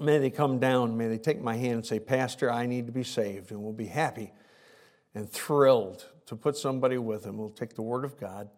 May 0.00 0.18
they 0.18 0.30
come 0.30 0.58
down, 0.58 0.96
may 0.96 1.08
they 1.08 1.18
take 1.18 1.40
my 1.40 1.56
hand 1.56 1.74
and 1.74 1.86
say, 1.86 1.98
Pastor, 1.98 2.50
I 2.50 2.66
need 2.66 2.86
to 2.86 2.92
be 2.92 3.04
saved. 3.04 3.50
And 3.50 3.62
we'll 3.62 3.72
be 3.72 3.86
happy 3.86 4.32
and 5.14 5.28
thrilled 5.28 6.06
to 6.26 6.36
put 6.36 6.56
somebody 6.56 6.98
with 6.98 7.22
them. 7.22 7.38
We'll 7.38 7.50
take 7.50 7.74
the 7.74 7.82
Word 7.82 8.04
of 8.04 8.18
God 8.18 8.48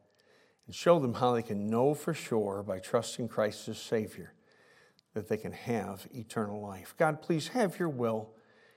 and 0.66 0.74
show 0.74 0.98
them 0.98 1.14
how 1.14 1.32
they 1.32 1.42
can 1.42 1.68
know 1.68 1.94
for 1.94 2.14
sure 2.14 2.62
by 2.62 2.78
trusting 2.78 3.28
Christ 3.28 3.68
as 3.68 3.78
Savior 3.78 4.34
that 5.14 5.28
they 5.28 5.36
can 5.36 5.52
have 5.52 6.06
eternal 6.14 6.60
life. 6.60 6.94
God, 6.98 7.22
please 7.22 7.48
have 7.48 7.78
your 7.78 7.88
will, 7.88 8.30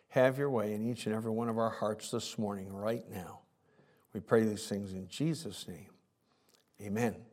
have 0.09 0.37
your 0.37 0.49
way 0.49 0.73
in 0.73 0.89
each 0.89 1.05
and 1.05 1.15
every 1.15 1.31
one 1.31 1.49
of 1.49 1.57
our 1.57 1.69
hearts 1.69 2.09
this 2.09 2.37
morning, 2.37 2.71
right 2.71 3.03
now. 3.11 3.41
We 4.13 4.19
pray 4.21 4.43
these 4.43 4.67
things 4.67 4.93
in 4.93 5.07
Jesus' 5.07 5.67
name. 5.67 5.90
Amen. 6.83 7.25